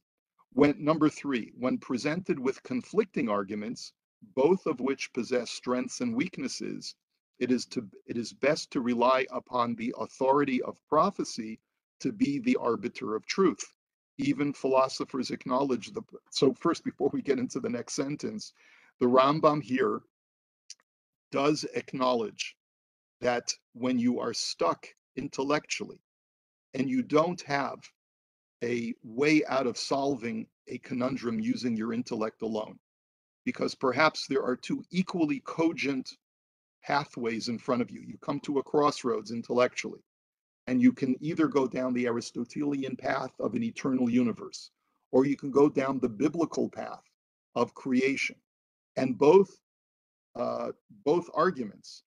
When 0.55 0.83
number 0.83 1.09
three, 1.09 1.51
when 1.57 1.79
presented 1.79 2.37
with 2.37 2.61
conflicting 2.61 3.27
arguments, 3.27 3.91
both 4.21 4.67
of 4.67 4.79
which 4.79 5.11
possess 5.11 5.49
strengths 5.49 5.99
and 5.99 6.15
weaknesses, 6.15 6.93
it 7.39 7.51
is 7.51 7.65
to 7.67 7.89
it 8.05 8.17
is 8.17 8.33
best 8.33 8.69
to 8.71 8.81
rely 8.81 9.25
upon 9.31 9.73
the 9.75 9.95
authority 9.97 10.61
of 10.61 10.77
prophecy 10.87 11.59
to 12.01 12.11
be 12.11 12.37
the 12.37 12.55
arbiter 12.57 13.15
of 13.15 13.25
truth. 13.25 13.73
Even 14.19 14.53
philosophers 14.53 15.31
acknowledge 15.31 15.91
the 15.91 16.03
so 16.29 16.53
first 16.53 16.83
before 16.83 17.09
we 17.11 17.23
get 17.23 17.39
into 17.39 17.59
the 17.59 17.69
next 17.69 17.93
sentence, 17.93 18.53
the 18.99 19.07
Rambam 19.07 19.63
here 19.63 20.03
does 21.31 21.63
acknowledge 21.73 22.55
that 23.21 23.51
when 23.73 23.97
you 23.97 24.19
are 24.19 24.35
stuck 24.35 24.87
intellectually 25.15 25.99
and 26.75 26.87
you 26.87 27.01
don't 27.01 27.41
have 27.41 27.79
a 28.63 28.95
way 29.03 29.43
out 29.45 29.67
of 29.67 29.77
solving 29.77 30.47
a 30.69 30.77
conundrum 30.79 31.39
using 31.39 31.75
your 31.75 31.93
intellect 31.93 32.41
alone. 32.41 32.79
Because 33.45 33.75
perhaps 33.75 34.25
there 34.27 34.41
are 34.41 34.55
two 34.55 34.83
equally 34.89 35.41
cogent 35.41 36.09
pathways 36.83 37.49
in 37.49 37.59
front 37.59 37.81
of 37.81 37.91
you. 37.91 38.01
You 38.01 38.17
come 38.19 38.39
to 38.41 38.59
a 38.59 38.63
crossroads 38.63 39.31
intellectually, 39.31 40.01
and 40.67 40.81
you 40.81 40.93
can 40.93 41.15
either 41.19 41.47
go 41.47 41.67
down 41.67 41.93
the 41.93 42.07
Aristotelian 42.07 42.95
path 42.95 43.31
of 43.39 43.53
an 43.53 43.63
eternal 43.63 44.09
universe, 44.09 44.71
or 45.11 45.25
you 45.25 45.35
can 45.35 45.51
go 45.51 45.67
down 45.67 45.99
the 45.99 46.09
biblical 46.09 46.69
path 46.69 47.03
of 47.55 47.73
creation. 47.73 48.37
And 48.95 49.17
both, 49.17 49.49
uh, 50.35 50.71
both 51.03 51.29
arguments 51.33 52.03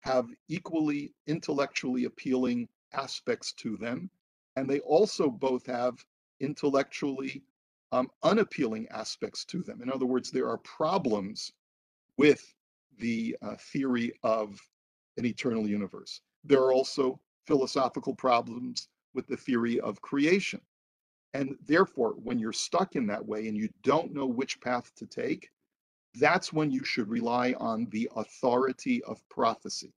have 0.00 0.28
equally 0.48 1.14
intellectually 1.26 2.04
appealing 2.04 2.68
aspects 2.92 3.52
to 3.54 3.78
them 3.78 4.10
and 4.56 4.68
they 4.68 4.80
also 4.80 5.30
both 5.30 5.66
have 5.66 6.04
intellectually 6.40 7.42
um, 7.92 8.10
unappealing 8.22 8.86
aspects 8.90 9.44
to 9.46 9.62
them. 9.62 9.82
In 9.82 9.90
other 9.90 10.06
words, 10.06 10.30
there 10.30 10.48
are 10.48 10.58
problems 10.58 11.52
with 12.16 12.54
the 12.98 13.36
uh, 13.42 13.56
theory 13.56 14.12
of 14.22 14.58
an 15.16 15.26
eternal 15.26 15.68
universe. 15.68 16.20
There 16.44 16.60
are 16.60 16.72
also 16.72 17.20
philosophical 17.46 18.14
problems 18.14 18.88
with 19.14 19.26
the 19.26 19.36
theory 19.36 19.78
of 19.80 20.00
creation. 20.00 20.60
And 21.34 21.56
therefore, 21.66 22.12
when 22.22 22.38
you're 22.38 22.52
stuck 22.52 22.96
in 22.96 23.06
that 23.06 23.24
way 23.24 23.48
and 23.48 23.56
you 23.56 23.68
don't 23.82 24.12
know 24.12 24.26
which 24.26 24.60
path 24.60 24.94
to 24.96 25.06
take, 25.06 25.50
that's 26.14 26.52
when 26.52 26.70
you 26.70 26.84
should 26.84 27.08
rely 27.08 27.54
on 27.58 27.86
the 27.90 28.10
authority 28.16 29.02
of 29.04 29.26
prophecy. 29.30 29.94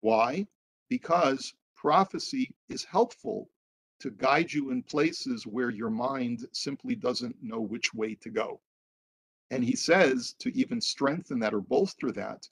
Why? 0.00 0.46
Because 0.88 1.52
prophecy 1.76 2.54
is 2.68 2.84
helpful 2.84 3.50
to 4.00 4.10
guide 4.10 4.52
you 4.52 4.70
in 4.70 4.82
places 4.82 5.46
where 5.46 5.70
your 5.70 5.90
mind 5.90 6.46
simply 6.52 6.94
doesn't 6.94 7.42
know 7.42 7.60
which 7.60 7.92
way 7.94 8.14
to 8.14 8.30
go. 8.30 8.60
And 9.50 9.64
he 9.64 9.74
says 9.74 10.34
to 10.40 10.54
even 10.56 10.80
strengthen 10.80 11.38
that 11.40 11.54
or 11.54 11.60
bolster 11.60 12.12
that, 12.12 12.48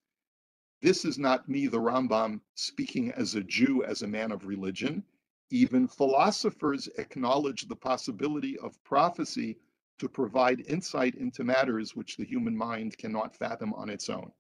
this 0.82 1.04
is 1.04 1.18
not 1.18 1.48
me, 1.48 1.66
the 1.66 1.80
Rambam, 1.80 2.40
speaking 2.54 3.10
as 3.12 3.34
a 3.34 3.42
Jew, 3.42 3.82
as 3.84 4.02
a 4.02 4.06
man 4.06 4.30
of 4.30 4.46
religion. 4.46 5.04
Even 5.50 5.88
philosophers 5.88 6.88
acknowledge 6.98 7.66
the 7.66 7.76
possibility 7.76 8.58
of 8.58 8.82
prophecy 8.84 9.58
to 9.98 10.08
provide 10.08 10.66
insight 10.68 11.14
into 11.14 11.44
matters 11.44 11.96
which 11.96 12.16
the 12.16 12.24
human 12.24 12.56
mind 12.56 12.98
cannot 12.98 13.34
fathom 13.34 13.72
on 13.74 13.88
its 13.88 14.10
own. 14.10 14.30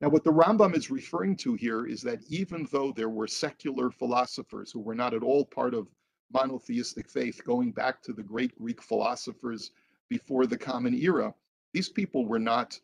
Now, 0.00 0.08
what 0.08 0.24
the 0.24 0.32
Rambam 0.32 0.74
is 0.74 0.90
referring 0.90 1.36
to 1.38 1.54
here 1.54 1.86
is 1.86 2.02
that 2.02 2.22
even 2.28 2.66
though 2.70 2.92
there 2.92 3.10
were 3.10 3.26
secular 3.26 3.90
philosophers 3.90 4.72
who 4.72 4.80
were 4.80 4.94
not 4.94 5.14
at 5.14 5.22
all 5.22 5.44
part 5.44 5.74
of 5.74 5.88
monotheistic 6.34 7.08
faith 7.08 7.42
going 7.44 7.72
back 7.72 8.02
to 8.02 8.12
the 8.12 8.22
great 8.22 8.58
Greek 8.58 8.82
philosophers 8.82 9.70
before 10.10 10.46
the 10.46 10.58
Common 10.58 10.94
Era, 10.94 11.32
these 11.72 11.88
people 11.88 12.26
were 12.26 12.38
not 12.40 12.78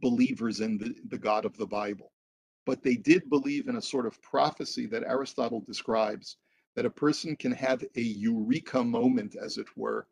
believers 0.00 0.60
in 0.60 0.78
the, 0.78 0.94
the 1.08 1.18
God 1.18 1.44
of 1.44 1.56
the 1.56 1.66
Bible. 1.66 2.12
But 2.64 2.82
they 2.82 2.96
did 2.96 3.28
believe 3.28 3.68
in 3.68 3.76
a 3.76 3.82
sort 3.82 4.06
of 4.06 4.20
prophecy 4.22 4.86
that 4.86 5.04
Aristotle 5.04 5.60
describes 5.60 6.36
that 6.74 6.86
a 6.86 6.90
person 6.90 7.36
can 7.36 7.52
have 7.52 7.84
a 7.96 8.00
eureka 8.00 8.82
moment, 8.82 9.36
as 9.36 9.58
it 9.58 9.66
were, 9.76 10.06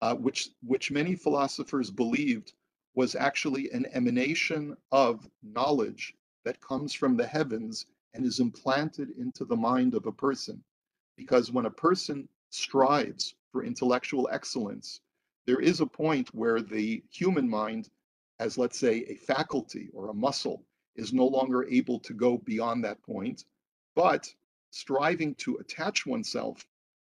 uh, 0.00 0.14
which, 0.14 0.50
which 0.62 0.90
many 0.90 1.14
philosophers 1.14 1.90
believed 1.90 2.54
was 2.94 3.14
actually 3.14 3.70
an 3.72 3.86
emanation 3.92 4.76
of 4.90 5.28
knowledge 5.42 6.14
that 6.44 6.60
comes 6.60 6.94
from 6.94 7.16
the 7.16 7.26
heavens 7.26 7.86
and 8.14 8.24
is 8.24 8.40
implanted 8.40 9.10
into 9.18 9.44
the 9.44 9.56
mind 9.56 9.94
of 9.94 10.06
a 10.06 10.12
person. 10.12 10.64
Because 11.18 11.50
when 11.50 11.66
a 11.66 11.70
person 11.70 12.28
strives 12.50 13.34
for 13.50 13.64
intellectual 13.64 14.28
excellence, 14.30 15.00
there 15.46 15.58
is 15.58 15.80
a 15.80 15.86
point 15.86 16.32
where 16.32 16.62
the 16.62 17.02
human 17.10 17.48
mind, 17.50 17.90
as 18.38 18.56
let's 18.56 18.78
say 18.78 19.04
a 19.08 19.16
faculty 19.16 19.90
or 19.92 20.08
a 20.08 20.14
muscle, 20.14 20.64
is 20.94 21.12
no 21.12 21.26
longer 21.26 21.64
able 21.64 21.98
to 22.00 22.14
go 22.14 22.38
beyond 22.38 22.84
that 22.84 23.02
point. 23.02 23.44
But 23.96 24.32
striving 24.70 25.34
to 25.36 25.56
attach 25.56 26.06
oneself 26.06 26.64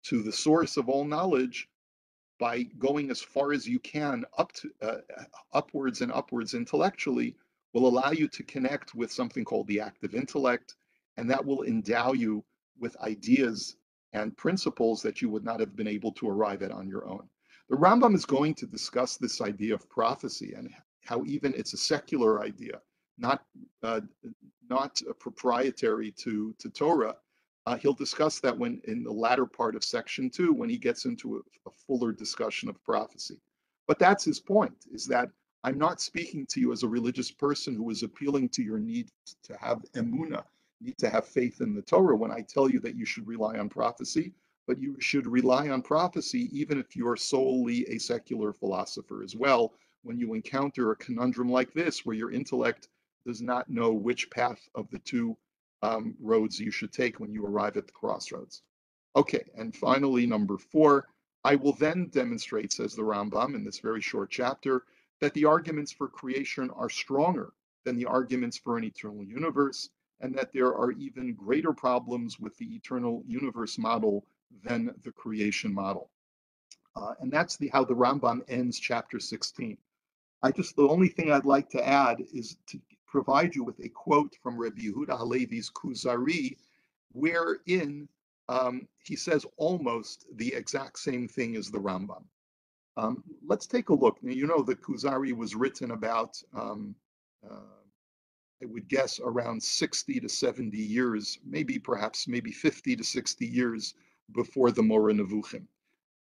to 0.05 0.23
the 0.23 0.31
source 0.31 0.75
of 0.75 0.89
all 0.89 1.05
knowledge 1.05 1.69
by 2.39 2.63
going 2.63 3.11
as 3.11 3.21
far 3.21 3.51
as 3.51 3.67
you 3.67 3.77
can 3.79 4.25
up 4.39 4.51
to 4.53 4.71
uh, 4.81 4.97
upwards 5.53 6.01
and 6.01 6.11
upwards 6.11 6.55
intellectually 6.55 7.35
will 7.73 7.87
allow 7.87 8.11
you 8.11 8.27
to 8.29 8.43
connect 8.43 8.95
with 8.95 9.11
something 9.11 9.45
called 9.45 9.67
the 9.67 9.79
active 9.79 10.15
intellect 10.15 10.77
and 11.17 11.29
that 11.29 11.45
will 11.45 11.63
endow 11.63 12.13
you 12.13 12.43
with 12.79 12.97
ideas 13.01 13.75
and 14.13 14.35
principles 14.37 15.01
that 15.01 15.21
you 15.21 15.29
would 15.29 15.43
not 15.43 15.59
have 15.59 15.75
been 15.75 15.87
able 15.87 16.11
to 16.13 16.29
arrive 16.29 16.63
at 16.63 16.71
on 16.71 16.87
your 16.87 17.07
own. 17.07 17.27
The 17.69 17.75
Rambam 17.77 18.15
is 18.15 18.25
going 18.25 18.55
to 18.55 18.65
discuss 18.65 19.17
this 19.17 19.41
idea 19.41 19.75
of 19.75 19.89
prophecy 19.89 20.53
and 20.53 20.69
how 21.05 21.23
even 21.25 21.53
it's 21.55 21.73
a 21.73 21.77
secular 21.77 22.41
idea, 22.41 22.81
not 23.17 23.43
uh, 23.83 24.01
not 24.69 25.01
proprietary 25.19 26.11
to 26.11 26.55
to 26.59 26.69
Torah. 26.69 27.15
Uh, 27.65 27.77
he'll 27.77 27.93
discuss 27.93 28.39
that 28.39 28.57
when 28.57 28.81
in 28.85 29.03
the 29.03 29.11
latter 29.11 29.45
part 29.45 29.75
of 29.75 29.83
section 29.83 30.29
two, 30.29 30.51
when 30.53 30.69
he 30.69 30.77
gets 30.77 31.05
into 31.05 31.37
a, 31.37 31.69
a 31.69 31.71
fuller 31.71 32.11
discussion 32.11 32.69
of 32.69 32.83
prophecy. 32.83 33.39
But 33.87 33.99
that's 33.99 34.23
his 34.23 34.39
point: 34.39 34.85
is 34.91 35.05
that 35.07 35.29
I'm 35.63 35.77
not 35.77 36.01
speaking 36.01 36.45
to 36.47 36.59
you 36.59 36.71
as 36.71 36.83
a 36.83 36.87
religious 36.87 37.31
person 37.31 37.75
who 37.75 37.89
is 37.89 38.01
appealing 38.01 38.49
to 38.49 38.63
your 38.63 38.79
need 38.79 39.09
to 39.43 39.57
have 39.57 39.83
emuna, 39.93 40.43
need 40.81 40.97
to 40.97 41.09
have 41.09 41.25
faith 41.25 41.61
in 41.61 41.73
the 41.73 41.81
Torah 41.81 42.15
when 42.15 42.31
I 42.31 42.41
tell 42.41 42.69
you 42.69 42.79
that 42.81 42.95
you 42.95 43.05
should 43.05 43.27
rely 43.27 43.57
on 43.57 43.69
prophecy, 43.69 44.33
but 44.67 44.79
you 44.79 44.95
should 44.99 45.27
rely 45.27 45.69
on 45.69 45.81
prophecy 45.81 46.49
even 46.51 46.79
if 46.79 46.95
you're 46.95 47.17
solely 47.17 47.87
a 47.89 47.97
secular 47.97 48.53
philosopher 48.53 49.23
as 49.23 49.35
well. 49.35 49.73
When 50.03 50.17
you 50.17 50.33
encounter 50.33 50.91
a 50.91 50.95
conundrum 50.95 51.49
like 51.49 51.73
this, 51.73 52.05
where 52.05 52.15
your 52.15 52.31
intellect 52.31 52.87
does 53.25 53.41
not 53.41 53.69
know 53.69 53.91
which 53.91 54.29
path 54.29 54.69
of 54.75 54.89
the 54.89 54.99
two 54.99 55.35
um, 55.81 56.15
roads 56.19 56.59
you 56.59 56.71
should 56.71 56.93
take 56.93 57.19
when 57.19 57.33
you 57.33 57.45
arrive 57.45 57.77
at 57.77 57.87
the 57.87 57.93
crossroads. 57.93 58.61
Okay, 59.15 59.43
and 59.57 59.75
finally, 59.75 60.25
number 60.25 60.57
four, 60.57 61.07
I 61.43 61.55
will 61.55 61.73
then 61.73 62.07
demonstrate, 62.07 62.71
says 62.71 62.95
the 62.95 63.01
Rambam 63.01 63.55
in 63.55 63.63
this 63.63 63.79
very 63.79 64.01
short 64.01 64.29
chapter, 64.29 64.83
that 65.19 65.33
the 65.33 65.45
arguments 65.45 65.91
for 65.91 66.07
creation 66.07 66.69
are 66.71 66.89
stronger 66.89 67.53
than 67.85 67.97
the 67.97 68.05
arguments 68.05 68.57
for 68.57 68.77
an 68.77 68.83
eternal 68.83 69.23
universe, 69.23 69.89
and 70.21 70.35
that 70.35 70.51
there 70.53 70.73
are 70.75 70.91
even 70.91 71.33
greater 71.33 71.73
problems 71.73 72.39
with 72.39 72.57
the 72.57 72.65
eternal 72.75 73.23
universe 73.25 73.77
model 73.77 74.25
than 74.63 74.93
the 75.03 75.11
creation 75.11 75.73
model. 75.73 76.09
Uh, 76.95 77.13
and 77.19 77.31
that's 77.31 77.57
the, 77.57 77.69
how 77.69 77.83
the 77.83 77.93
Rambam 77.93 78.41
ends 78.49 78.79
chapter 78.79 79.19
16. 79.19 79.77
I 80.41 80.51
just, 80.51 80.75
the 80.75 80.87
only 80.87 81.07
thing 81.07 81.31
I'd 81.31 81.45
like 81.45 81.69
to 81.71 81.87
add 81.87 82.23
is 82.33 82.57
to 82.67 82.79
provide 83.07 83.55
you 83.55 83.63
with 83.63 83.79
a 83.83 83.89
quote 83.89 84.35
from 84.41 84.57
Rabbi 84.57 84.81
Yehuda 84.81 85.19
Halevi's 85.19 85.69
Kuzari, 85.69 86.57
wherein 87.13 88.07
um, 88.47 88.87
he 89.03 89.15
says 89.15 89.45
almost 89.57 90.25
the 90.35 90.53
exact 90.53 90.99
same 90.99 91.27
thing 91.27 91.55
as 91.55 91.69
the 91.69 91.79
Rambam. 91.79 92.23
Um, 92.97 93.23
let's 93.45 93.67
take 93.67 93.89
a 93.89 93.93
look. 93.93 94.21
Now, 94.21 94.33
you 94.33 94.47
know, 94.47 94.61
the 94.61 94.75
Kuzari 94.75 95.33
was 95.33 95.55
written 95.55 95.91
about, 95.91 96.41
um, 96.53 96.95
uh, 97.49 97.78
I 98.61 98.65
would 98.65 98.89
guess, 98.89 99.21
around 99.21 99.63
60 99.63 100.19
to 100.19 100.27
70 100.27 100.77
years, 100.77 101.39
maybe 101.45 101.79
perhaps 101.79 102.27
maybe 102.27 102.51
50 102.51 102.97
to 102.97 103.03
60 103.05 103.47
years 103.47 103.93
before 104.33 104.69
the 104.69 104.83
Moreh 104.83 105.13
Nevuchim. 105.13 105.65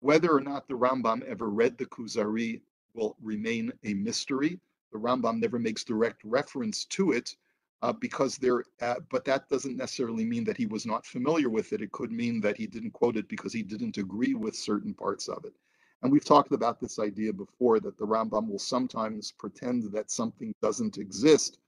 Whether 0.00 0.32
or 0.32 0.40
not 0.40 0.66
the 0.66 0.74
Rambam 0.74 1.22
ever 1.22 1.48
read 1.48 1.78
the 1.78 1.86
Kuzari 1.86 2.62
will 2.94 3.16
remain 3.22 3.72
a 3.84 3.94
mystery. 3.94 4.58
The 4.90 4.98
Rambam 4.98 5.38
never 5.38 5.60
makes 5.60 5.84
direct 5.84 6.24
reference 6.24 6.84
to 6.86 7.12
it 7.12 7.36
uh, 7.82 7.92
because 7.92 8.38
there, 8.38 8.64
uh, 8.80 8.96
but 9.08 9.24
that 9.26 9.48
doesn't 9.48 9.76
necessarily 9.76 10.24
mean 10.24 10.42
that 10.44 10.56
he 10.56 10.66
was 10.66 10.84
not 10.84 11.06
familiar 11.06 11.48
with 11.48 11.72
it. 11.72 11.80
It 11.80 11.92
could 11.92 12.10
mean 12.10 12.40
that 12.40 12.56
he 12.56 12.66
didn't 12.66 12.90
quote 12.90 13.16
it 13.16 13.28
because 13.28 13.52
he 13.52 13.62
didn't 13.62 13.98
agree 13.98 14.34
with 14.34 14.56
certain 14.56 14.94
parts 14.94 15.28
of 15.28 15.44
it. 15.44 15.54
And 16.02 16.10
we've 16.10 16.24
talked 16.24 16.50
about 16.50 16.80
this 16.80 16.98
idea 16.98 17.32
before 17.32 17.78
that 17.78 17.96
the 17.96 18.06
Rambam 18.06 18.48
will 18.48 18.58
sometimes 18.58 19.30
pretend 19.30 19.92
that 19.92 20.10
something 20.10 20.52
doesn't 20.60 20.98
exist 20.98 21.58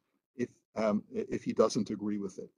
um, 0.78 1.04
if 1.10 1.44
he 1.44 1.52
doesn't 1.52 1.90
agree 1.90 2.18
with 2.18 2.38
it. 2.38 2.50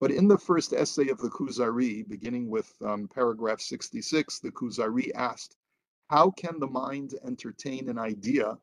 But 0.00 0.10
in 0.10 0.28
the 0.28 0.38
first 0.38 0.72
essay 0.72 1.08
of 1.08 1.18
the 1.18 1.30
Kuzari, 1.30 2.08
beginning 2.08 2.50
with 2.50 2.74
um, 2.84 3.08
paragraph 3.08 3.60
66, 3.60 4.40
the 4.40 4.52
Kuzari 4.52 5.10
asked, 5.14 5.56
how 6.08 6.30
can 6.30 6.60
the 6.60 6.68
mind 6.68 7.14
entertain 7.24 7.88
an 7.88 7.98
idea 7.98 8.58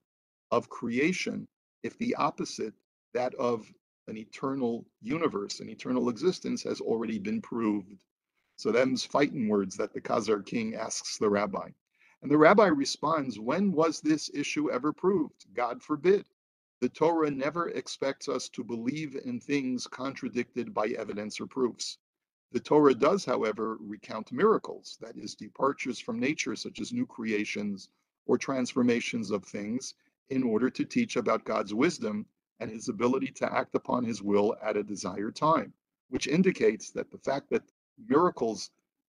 of 0.51 0.69
creation 0.69 1.47
if 1.83 1.97
the 1.97 2.15
opposite, 2.15 2.73
that 3.13 3.35
of 3.35 3.71
an 4.07 4.17
eternal 4.17 4.85
universe, 5.01 5.59
an 5.59 5.69
eternal 5.69 6.09
existence, 6.09 6.63
has 6.63 6.81
already 6.81 7.19
been 7.19 7.41
proved? 7.41 8.03
So 8.57 8.71
them's 8.71 9.05
fighting 9.05 9.49
words 9.49 9.75
that 9.77 9.93
the 9.93 10.01
Khazar 10.01 10.45
king 10.45 10.75
asks 10.75 11.17
the 11.17 11.29
rabbi. 11.29 11.69
And 12.21 12.31
the 12.31 12.37
rabbi 12.37 12.67
responds, 12.67 13.39
When 13.39 13.73
was 13.73 13.99
this 14.01 14.29
issue 14.33 14.71
ever 14.71 14.93
proved? 14.93 15.45
God 15.53 15.83
forbid. 15.83 16.25
The 16.83 16.89
Torah 16.89 17.31
never 17.31 17.69
expects 17.69 18.27
us 18.27 18.49
to 18.49 18.61
believe 18.61 19.15
in 19.15 19.39
things 19.39 19.87
contradicted 19.87 20.73
by 20.73 20.87
evidence 20.89 21.39
or 21.39 21.47
proofs. 21.47 21.97
The 22.51 22.59
Torah 22.59 22.93
does, 22.93 23.23
however, 23.23 23.77
recount 23.79 24.33
miracles, 24.33 24.97
that 24.99 25.15
is, 25.15 25.33
departures 25.33 25.97
from 25.97 26.19
nature, 26.19 26.57
such 26.57 26.81
as 26.81 26.91
new 26.91 27.05
creations 27.05 27.87
or 28.25 28.37
transformations 28.37 29.31
of 29.31 29.45
things, 29.45 29.93
in 30.27 30.43
order 30.43 30.69
to 30.71 30.83
teach 30.83 31.15
about 31.15 31.45
God's 31.45 31.73
wisdom 31.73 32.25
and 32.59 32.69
his 32.69 32.89
ability 32.89 33.31
to 33.31 33.53
act 33.53 33.75
upon 33.75 34.03
his 34.03 34.21
will 34.21 34.57
at 34.61 34.75
a 34.75 34.83
desired 34.83 35.37
time, 35.37 35.73
which 36.09 36.27
indicates 36.27 36.89
that 36.89 37.09
the 37.11 37.17
fact 37.17 37.49
that 37.51 37.71
miracles 38.09 38.71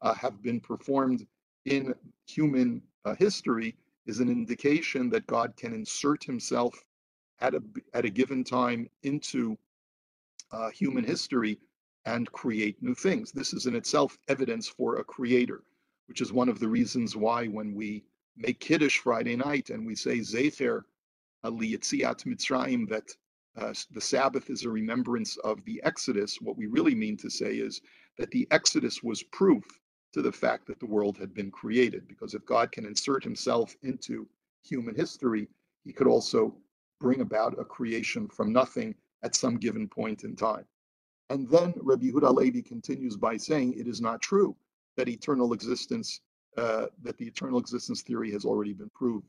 uh, 0.04 0.13
have 0.13 0.39
been 0.43 0.60
performed 0.60 1.25
in 1.65 1.95
human 2.28 2.84
uh, 3.06 3.15
history 3.15 3.75
is 4.06 4.19
an 4.19 4.30
indication 4.30 5.10
that 5.10 5.25
God 5.25 5.56
can 5.58 5.73
insert 5.73 6.23
himself 6.23 6.86
at 7.41 7.54
a, 7.54 7.62
at 7.93 8.06
a 8.06 8.10
given 8.10 8.43
time 8.43 8.89
into 9.04 9.58
uh, 10.52 10.69
human 10.69 11.04
history 11.04 11.60
and 12.06 12.32
create 12.32 12.82
new 12.82 12.93
things. 12.93 13.32
This 13.32 13.54
is 13.54 13.65
in 13.65 13.76
itself 13.76 14.17
evidence 14.28 14.67
for 14.67 14.98
a 14.98 15.04
creator, 15.04 15.63
which 16.08 16.21
is 16.21 16.32
one 16.32 16.50
of 16.50 16.60
the 16.60 16.67
reasons 16.67 17.15
why 17.15 17.48
when 17.48 17.74
we 17.74 18.04
make 18.38 18.60
Kiddush 18.60 19.00
Friday 19.00 19.36
night 19.36 19.69
and 19.69 19.86
we 19.86 19.95
say 19.95 20.19
Zecher 20.19 20.84
l'yetziat 21.43 22.26
Mitzrayim, 22.26 22.88
that 22.89 23.12
uh, 23.58 23.74
the 23.91 24.02
Sabbath 24.02 24.50
is 24.50 24.63
a 24.63 24.69
remembrance 24.69 25.38
of 25.38 25.63
the 25.65 25.82
Exodus, 25.84 26.41
what 26.41 26.58
we 26.58 26.67
really 26.67 26.95
mean 26.95 27.15
to 27.17 27.30
say 27.30 27.56
is 27.56 27.82
that 28.17 28.30
the 28.32 28.48
Exodus 28.52 29.02
was 29.02 29.24
proof 29.24 29.63
to 30.13 30.21
the 30.21 30.32
fact 30.32 30.67
that 30.67 30.80
the 30.80 30.86
world 30.86 31.17
had 31.17 31.34
been 31.34 31.52
created. 31.52 32.08
Because 32.08 32.34
if 32.34 32.45
God 32.45 32.71
can 32.71 32.86
insert 32.86 33.24
himself 33.24 33.76
into 33.84 34.28
human 34.63 34.95
history, 34.95 35.48
he 35.84 35.93
could 35.93 36.08
also 36.08 36.56
bring 36.99 37.21
about 37.21 37.60
a 37.60 37.65
creation 37.65 38.27
from 38.27 38.53
nothing 38.53 38.95
at 39.23 39.36
some 39.36 39.58
given 39.58 39.88
point 39.88 40.23
in 40.23 40.36
time. 40.36 40.65
And 41.29 41.49
then 41.49 41.73
Rabbi 41.77 42.08
Yehuda 42.08 42.34
Levi 42.34 42.62
continues 42.62 43.17
by 43.17 43.38
saying 43.38 43.73
it 43.73 43.88
is 43.88 44.01
not 44.01 44.21
true 44.21 44.55
that 44.95 45.10
eternal 45.10 45.53
existence, 45.53 46.21
uh, 46.58 46.88
that 47.01 47.17
the 47.17 47.25
eternal 47.25 47.60
existence 47.60 48.01
theory 48.01 48.31
has 48.31 48.45
already 48.45 48.73
been 48.73 48.91
proved. 48.91 49.25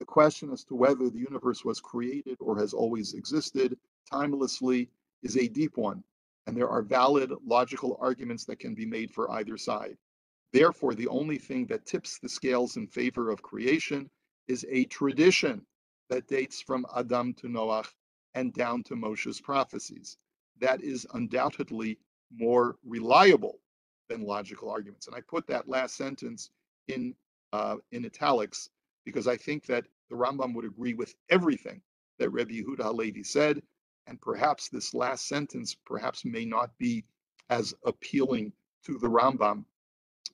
The 0.00 0.06
question 0.06 0.50
as 0.50 0.64
to 0.64 0.74
whether 0.74 1.08
the 1.08 1.18
universe 1.18 1.64
was 1.64 1.80
created 1.80 2.36
or 2.40 2.58
has 2.58 2.72
always 2.72 3.14
existed 3.14 3.78
timelessly 4.10 4.88
is 5.22 5.36
a 5.36 5.48
deep 5.48 5.76
one, 5.76 6.02
and 6.46 6.56
there 6.56 6.68
are 6.68 6.82
valid 6.82 7.32
logical 7.46 7.96
arguments 8.00 8.44
that 8.46 8.58
can 8.58 8.74
be 8.74 8.86
made 8.86 9.10
for 9.10 9.30
either 9.32 9.56
side. 9.56 9.96
Therefore, 10.52 10.94
the 10.94 11.08
only 11.08 11.38
thing 11.38 11.66
that 11.66 11.86
tips 11.86 12.18
the 12.18 12.28
scales 12.28 12.76
in 12.76 12.86
favor 12.86 13.30
of 13.30 13.42
creation 13.42 14.10
is 14.48 14.66
a 14.68 14.84
tradition 14.84 15.64
that 16.14 16.28
dates 16.28 16.62
from 16.62 16.86
Adam 16.96 17.34
to 17.34 17.48
Noach 17.48 17.88
and 18.34 18.54
down 18.54 18.84
to 18.84 18.94
Moshe's 18.94 19.40
prophecies 19.40 20.16
that 20.60 20.80
is 20.80 21.04
undoubtedly 21.14 21.98
more 22.32 22.76
reliable 22.84 23.58
than 24.08 24.22
logical 24.22 24.70
arguments. 24.70 25.08
And 25.08 25.16
I 25.16 25.20
put 25.22 25.44
that 25.48 25.68
last 25.68 25.96
sentence 25.96 26.50
in 26.86 27.16
uh, 27.52 27.76
in 27.90 28.04
italics 28.06 28.70
because 29.04 29.26
I 29.26 29.36
think 29.36 29.66
that 29.66 29.86
the 30.08 30.14
Rambam 30.14 30.54
would 30.54 30.64
agree 30.64 30.94
with 30.94 31.16
everything 31.30 31.80
that 32.20 32.30
Rebbe 32.30 32.52
Yehuda 32.52 32.84
Halevi 32.84 33.24
said, 33.24 33.60
and 34.06 34.20
perhaps 34.20 34.68
this 34.68 34.94
last 34.94 35.26
sentence 35.26 35.74
perhaps 35.84 36.24
may 36.24 36.44
not 36.44 36.70
be 36.78 37.04
as 37.50 37.74
appealing 37.84 38.52
to 38.86 38.98
the 38.98 39.08
Rambam 39.08 39.64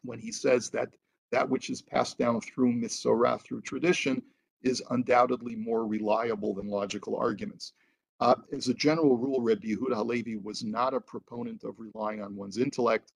when 0.02 0.18
he 0.18 0.30
says 0.30 0.68
that 0.70 0.90
that 1.32 1.48
which 1.48 1.70
is 1.70 1.80
passed 1.80 2.18
down 2.18 2.42
through 2.42 2.72
misorah, 2.74 3.40
through 3.40 3.62
tradition, 3.62 4.22
is 4.62 4.82
undoubtedly 4.90 5.56
more 5.56 5.86
reliable 5.86 6.54
than 6.54 6.68
logical 6.68 7.16
arguments. 7.16 7.72
Uh, 8.20 8.34
as 8.52 8.68
a 8.68 8.74
general 8.74 9.16
rule, 9.16 9.40
Rebbe 9.40 9.66
Yehuda 9.66 9.94
Halevi 9.94 10.36
was 10.36 10.62
not 10.62 10.94
a 10.94 11.00
proponent 11.00 11.64
of 11.64 11.78
relying 11.78 12.22
on 12.22 12.36
one's 12.36 12.58
intellect, 12.58 13.12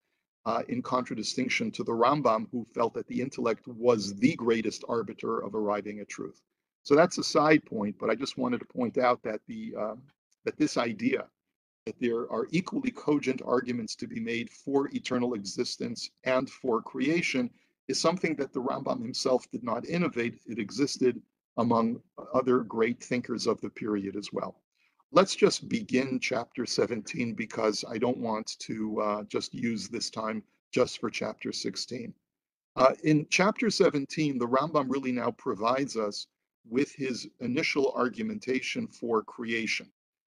uh, 0.46 0.62
in 0.68 0.82
contradistinction 0.82 1.70
to 1.72 1.84
the 1.84 1.92
Rambam, 1.92 2.46
who 2.50 2.66
felt 2.74 2.94
that 2.94 3.06
the 3.06 3.20
intellect 3.20 3.66
was 3.66 4.14
the 4.14 4.34
greatest 4.36 4.84
arbiter 4.88 5.40
of 5.40 5.54
arriving 5.54 6.00
at 6.00 6.08
truth. 6.08 6.42
So 6.82 6.94
that's 6.94 7.18
a 7.18 7.24
side 7.24 7.64
point, 7.64 7.96
but 7.98 8.10
I 8.10 8.14
just 8.14 8.36
wanted 8.36 8.60
to 8.60 8.66
point 8.66 8.98
out 8.98 9.22
that 9.22 9.40
the 9.46 9.74
uh, 9.78 9.94
that 10.44 10.58
this 10.58 10.76
idea 10.76 11.24
that 11.86 11.98
there 11.98 12.30
are 12.30 12.46
equally 12.50 12.90
cogent 12.90 13.40
arguments 13.44 13.94
to 13.96 14.06
be 14.06 14.20
made 14.20 14.50
for 14.50 14.88
eternal 14.92 15.34
existence 15.34 16.10
and 16.24 16.48
for 16.48 16.82
creation 16.82 17.50
is 17.88 18.00
something 18.00 18.34
that 18.36 18.52
the 18.52 18.60
Rambam 18.60 19.02
himself 19.02 19.50
did 19.50 19.62
not 19.62 19.86
innovate. 19.86 20.40
It 20.46 20.58
existed 20.58 21.20
among 21.58 22.00
other 22.32 22.60
great 22.60 23.02
thinkers 23.02 23.46
of 23.46 23.60
the 23.60 23.70
period 23.70 24.16
as 24.16 24.32
well 24.32 24.56
let's 25.14 25.36
just 25.36 25.68
begin 25.68 26.18
chapter 26.18 26.66
17 26.66 27.34
because 27.34 27.84
I 27.88 27.98
don't 27.98 28.18
want 28.18 28.58
to 28.58 29.00
uh, 29.00 29.22
just 29.24 29.54
use 29.54 29.88
this 29.88 30.10
time 30.10 30.42
just 30.72 30.98
for 30.98 31.08
chapter 31.08 31.52
16. 31.52 32.12
Uh, 32.74 32.92
in 33.04 33.24
chapter 33.30 33.70
17, 33.70 34.38
the 34.38 34.46
Rambam 34.46 34.90
really 34.90 35.12
now 35.12 35.30
provides 35.30 35.96
us 35.96 36.26
with 36.68 36.92
his 36.92 37.28
initial 37.38 37.92
argumentation 37.92 38.88
for 38.88 39.22
creation. 39.22 39.86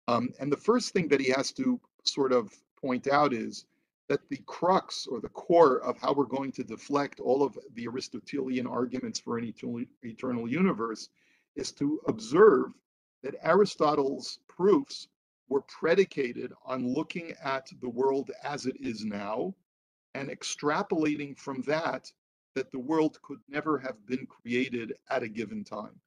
Um, 0.07 0.29
and 0.39 0.49
the 0.49 0.57
first 0.57 0.93
thing 0.93 1.09
that 1.09 1.19
he 1.19 1.29
has 1.31 1.51
to 1.53 1.77
sort 2.05 2.31
of 2.31 2.53
point 2.79 3.07
out 3.09 3.33
is 3.33 3.65
that 4.09 4.27
the 4.29 4.41
crux 4.47 5.05
or 5.05 5.21
the 5.21 5.29
core 5.29 5.81
of 5.81 5.97
how 5.99 6.11
we're 6.11 6.25
going 6.25 6.51
to 6.51 6.63
deflect 6.63 7.19
all 7.19 7.43
of 7.43 7.57
the 7.75 7.87
Aristotelian 7.87 8.65
arguments 8.65 9.19
for 9.19 9.37
an 9.37 9.53
eternal, 10.03 10.49
universe 10.49 11.09
is 11.55 11.71
to 11.71 12.01
observe 12.07 12.73
that 13.21 13.35
Aristotle's 13.43 14.39
proofs 14.47 15.07
were 15.47 15.61
predicated 15.61 16.51
on 16.65 16.93
looking 16.93 17.33
at 17.43 17.69
the 17.81 17.89
world 17.89 18.31
as 18.43 18.65
it 18.65 18.75
is 18.79 19.05
now 19.05 19.53
and 20.15 20.29
extrapolating 20.29 21.37
from 21.37 21.61
that 21.61 22.11
that 22.55 22.71
the 22.71 22.79
world 22.79 23.21
could 23.21 23.39
never 23.47 23.77
have 23.77 24.05
been 24.07 24.25
created 24.25 24.93
at 25.11 25.21
a 25.21 25.29
given 25.29 25.63
time. 25.63 25.99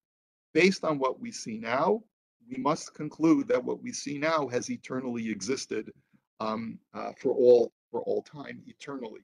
Based 0.52 0.84
on 0.84 0.98
what 0.98 1.20
we 1.20 1.30
see 1.30 1.58
now, 1.58 2.02
we 2.50 2.56
must 2.56 2.94
conclude 2.94 3.46
that 3.46 3.64
what 3.64 3.80
we 3.80 3.92
see 3.92 4.18
now 4.18 4.48
has 4.48 4.70
eternally 4.70 5.30
existed 5.30 5.92
um, 6.40 6.78
uh, 6.94 7.12
for 7.16 7.32
all 7.32 7.72
for 7.92 8.00
all 8.02 8.22
time, 8.22 8.60
eternally. 8.66 9.20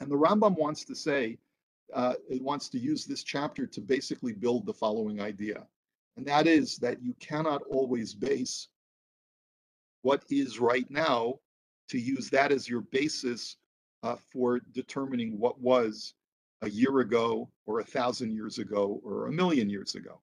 And 0.00 0.10
the 0.10 0.16
Rambam 0.16 0.58
wants 0.58 0.84
to 0.86 0.96
say, 0.96 1.38
uh, 1.94 2.14
it 2.28 2.42
wants 2.42 2.68
to 2.70 2.78
use 2.80 3.04
this 3.04 3.22
chapter 3.22 3.64
to 3.66 3.80
basically 3.80 4.32
build 4.32 4.66
the 4.66 4.74
following 4.74 5.20
idea, 5.20 5.64
and 6.16 6.26
that 6.26 6.48
is 6.48 6.78
that 6.78 7.00
you 7.00 7.14
cannot 7.20 7.62
always 7.70 8.12
base 8.12 8.66
what 10.02 10.24
is 10.28 10.58
right 10.58 10.90
now 10.90 11.34
to 11.88 11.98
use 11.98 12.28
that 12.30 12.50
as 12.50 12.68
your 12.68 12.80
basis 12.80 13.56
uh, 14.02 14.16
for 14.32 14.60
determining 14.72 15.38
what 15.38 15.60
was 15.60 16.14
a 16.62 16.70
year 16.70 17.00
ago 17.00 17.48
or 17.66 17.80
a 17.80 17.84
thousand 17.84 18.32
years 18.32 18.58
ago 18.58 19.00
or 19.04 19.26
a 19.26 19.32
million 19.32 19.68
years 19.68 19.94
ago. 19.94 20.20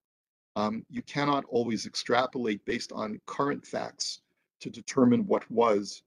Um, 0.56 0.86
you 0.89 1.02
cannot 1.02 1.46
always 1.46 1.86
extrapolate 1.86 2.63
based 2.66 2.92
on 2.92 3.20
current 3.26 3.66
facts 3.66 4.22
to 4.62 4.70
determine 4.70 5.26
what 5.26 5.50
was 5.50 6.04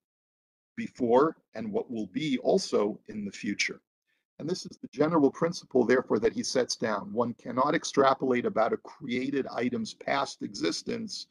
before 0.76 1.36
and 1.54 1.72
what 1.72 1.90
will 1.90 2.06
be 2.06 2.38
also 2.38 2.98
in 3.08 3.24
the 3.24 3.32
future. 3.32 3.80
And 4.38 4.48
this 4.48 4.66
is 4.66 4.76
the 4.76 4.88
general 4.88 5.30
principle, 5.30 5.84
therefore, 5.84 6.18
that 6.18 6.34
he 6.34 6.42
sets 6.42 6.76
down. 6.76 7.12
One 7.12 7.32
cannot 7.34 7.74
extrapolate 7.74 8.44
about 8.44 8.74
a 8.74 8.76
created 8.78 9.46
item's 9.46 9.94
past 9.94 10.42
existence 10.42 11.26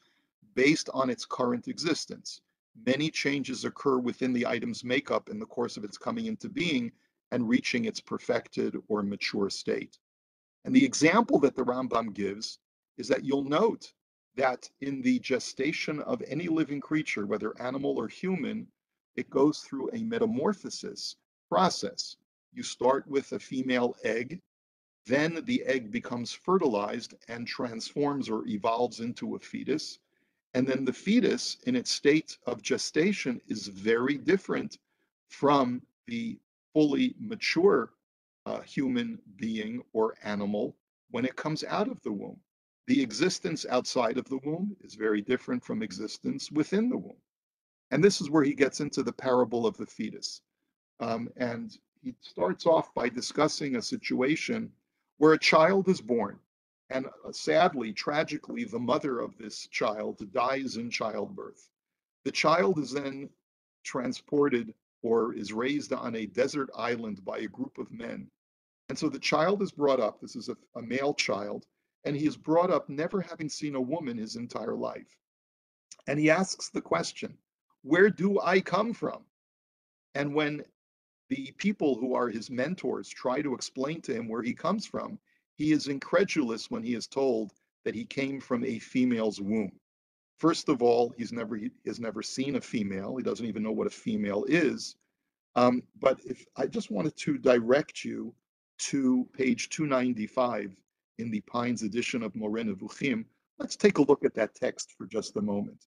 based 0.54 0.90
on 0.92 1.08
its 1.08 1.24
current 1.24 1.68
existence. 1.68 2.40
Many 2.84 3.10
changes 3.10 3.64
occur 3.64 3.98
within 3.98 4.32
the 4.32 4.46
item's 4.46 4.82
makeup 4.82 5.28
in 5.28 5.38
the 5.38 5.46
course 5.46 5.76
of 5.76 5.84
its 5.84 5.96
coming 5.96 6.26
into 6.26 6.48
being 6.48 6.90
and 7.30 7.48
reaching 7.48 7.84
its 7.84 8.00
perfected 8.00 8.76
or 8.88 9.02
mature 9.02 9.50
state. 9.50 9.98
And 10.64 10.74
the 10.74 10.84
example 10.84 11.38
that 11.40 11.54
the 11.54 11.64
Rambam 11.64 12.12
gives 12.12 12.58
is 12.98 13.06
that 13.08 13.24
you'll 13.24 13.44
note 13.44 13.92
that 14.34 14.68
in 14.80 15.00
the 15.00 15.18
gestation 15.20 16.00
of 16.00 16.22
any 16.26 16.48
living 16.48 16.80
creature, 16.80 17.24
whether 17.24 17.58
animal 17.60 17.96
or 17.98 18.08
human, 18.08 18.66
it 19.16 19.30
goes 19.30 19.60
through 19.60 19.90
a 19.92 20.02
metamorphosis 20.02 21.16
process. 21.48 22.16
You 22.52 22.62
start 22.62 23.06
with 23.08 23.32
a 23.32 23.38
female 23.38 23.96
egg, 24.04 24.40
then 25.06 25.42
the 25.44 25.62
egg 25.64 25.90
becomes 25.90 26.32
fertilized 26.32 27.14
and 27.28 27.46
transforms 27.46 28.28
or 28.28 28.46
evolves 28.46 29.00
into 29.00 29.36
a 29.36 29.38
fetus. 29.38 29.98
And 30.54 30.66
then 30.66 30.84
the 30.84 30.92
fetus, 30.92 31.58
in 31.64 31.76
its 31.76 31.90
state 31.90 32.36
of 32.46 32.62
gestation, 32.62 33.40
is 33.46 33.68
very 33.68 34.18
different 34.18 34.78
from 35.28 35.82
the 36.06 36.38
fully 36.72 37.14
mature 37.18 37.92
uh, 38.46 38.60
human 38.60 39.18
being 39.36 39.82
or 39.92 40.14
animal 40.22 40.76
when 41.10 41.24
it 41.24 41.36
comes 41.36 41.64
out 41.64 41.88
of 41.88 42.02
the 42.02 42.12
womb. 42.12 42.40
The 42.86 43.02
existence 43.02 43.66
outside 43.68 44.18
of 44.18 44.28
the 44.28 44.38
womb 44.44 44.76
is 44.80 44.94
very 44.94 45.20
different 45.20 45.64
from 45.64 45.82
existence 45.82 46.50
within 46.50 46.88
the 46.88 46.96
womb. 46.96 47.20
And 47.90 48.02
this 48.02 48.20
is 48.20 48.30
where 48.30 48.42
he 48.42 48.54
gets 48.54 48.80
into 48.80 49.02
the 49.02 49.12
parable 49.12 49.66
of 49.66 49.76
the 49.76 49.86
fetus. 49.86 50.40
Um, 51.00 51.28
and 51.36 51.76
he 52.02 52.14
starts 52.20 52.66
off 52.66 52.92
by 52.94 53.08
discussing 53.08 53.76
a 53.76 53.82
situation 53.82 54.72
where 55.18 55.32
a 55.32 55.38
child 55.38 55.88
is 55.88 56.00
born. 56.00 56.38
And 56.90 57.06
uh, 57.06 57.32
sadly, 57.32 57.92
tragically, 57.92 58.64
the 58.64 58.78
mother 58.78 59.20
of 59.20 59.36
this 59.38 59.66
child 59.68 60.20
dies 60.32 60.76
in 60.76 60.90
childbirth. 60.90 61.68
The 62.24 62.32
child 62.32 62.78
is 62.78 62.92
then 62.92 63.28
transported 63.84 64.74
or 65.02 65.34
is 65.34 65.52
raised 65.52 65.92
on 65.92 66.16
a 66.16 66.26
desert 66.26 66.70
island 66.76 67.24
by 67.24 67.38
a 67.38 67.48
group 67.48 67.78
of 67.78 67.90
men. 67.90 68.28
And 68.88 68.98
so 68.98 69.08
the 69.08 69.18
child 69.18 69.62
is 69.62 69.72
brought 69.72 70.00
up, 70.00 70.20
this 70.20 70.36
is 70.36 70.48
a, 70.48 70.56
a 70.76 70.82
male 70.82 71.14
child, 71.14 71.66
and 72.04 72.16
he 72.16 72.26
is 72.26 72.36
brought 72.36 72.70
up 72.70 72.88
never 72.88 73.20
having 73.20 73.48
seen 73.48 73.74
a 73.74 73.80
woman 73.80 74.16
his 74.16 74.36
entire 74.36 74.76
life. 74.76 75.18
And 76.06 76.20
he 76.20 76.30
asks 76.30 76.68
the 76.68 76.80
question, 76.80 77.36
Where 77.86 78.10
do 78.10 78.40
I 78.40 78.60
come 78.60 78.92
from? 78.92 79.22
And 80.16 80.34
when 80.34 80.64
the 81.28 81.52
people 81.56 81.94
who 81.94 82.14
are 82.14 82.28
his 82.28 82.50
mentors 82.50 83.08
try 83.08 83.40
to 83.42 83.54
explain 83.54 84.00
to 84.02 84.12
him 84.12 84.28
where 84.28 84.42
he 84.42 84.54
comes 84.54 84.84
from, 84.84 85.20
he 85.54 85.70
is 85.70 85.86
incredulous 85.86 86.68
when 86.68 86.82
he 86.82 86.94
is 86.94 87.06
told 87.06 87.52
that 87.84 87.94
he 87.94 88.04
came 88.04 88.40
from 88.40 88.64
a 88.64 88.80
female's 88.80 89.40
womb. 89.40 89.70
First 90.38 90.68
of 90.68 90.82
all, 90.82 91.14
he's 91.16 91.32
never 91.32 91.54
he 91.54 91.70
has 91.86 92.00
never 92.00 92.24
seen 92.24 92.56
a 92.56 92.60
female. 92.60 93.16
He 93.16 93.22
doesn't 93.22 93.46
even 93.46 93.62
know 93.62 93.70
what 93.70 93.86
a 93.86 93.90
female 93.90 94.44
is. 94.48 94.96
Um, 95.54 95.84
but 96.00 96.18
if 96.24 96.44
I 96.56 96.66
just 96.66 96.90
wanted 96.90 97.16
to 97.18 97.38
direct 97.38 98.04
you 98.04 98.34
to 98.90 99.28
page 99.32 99.68
295 99.68 100.74
in 101.18 101.30
the 101.30 101.40
Pines 101.42 101.84
edition 101.84 102.24
of 102.24 102.34
Moreh 102.34 102.64
Vuchim, 102.64 103.24
let's 103.60 103.76
take 103.76 103.98
a 103.98 104.02
look 104.02 104.24
at 104.24 104.34
that 104.34 104.56
text 104.56 104.92
for 104.98 105.06
just 105.06 105.36
a 105.36 105.40
moment. 105.40 105.86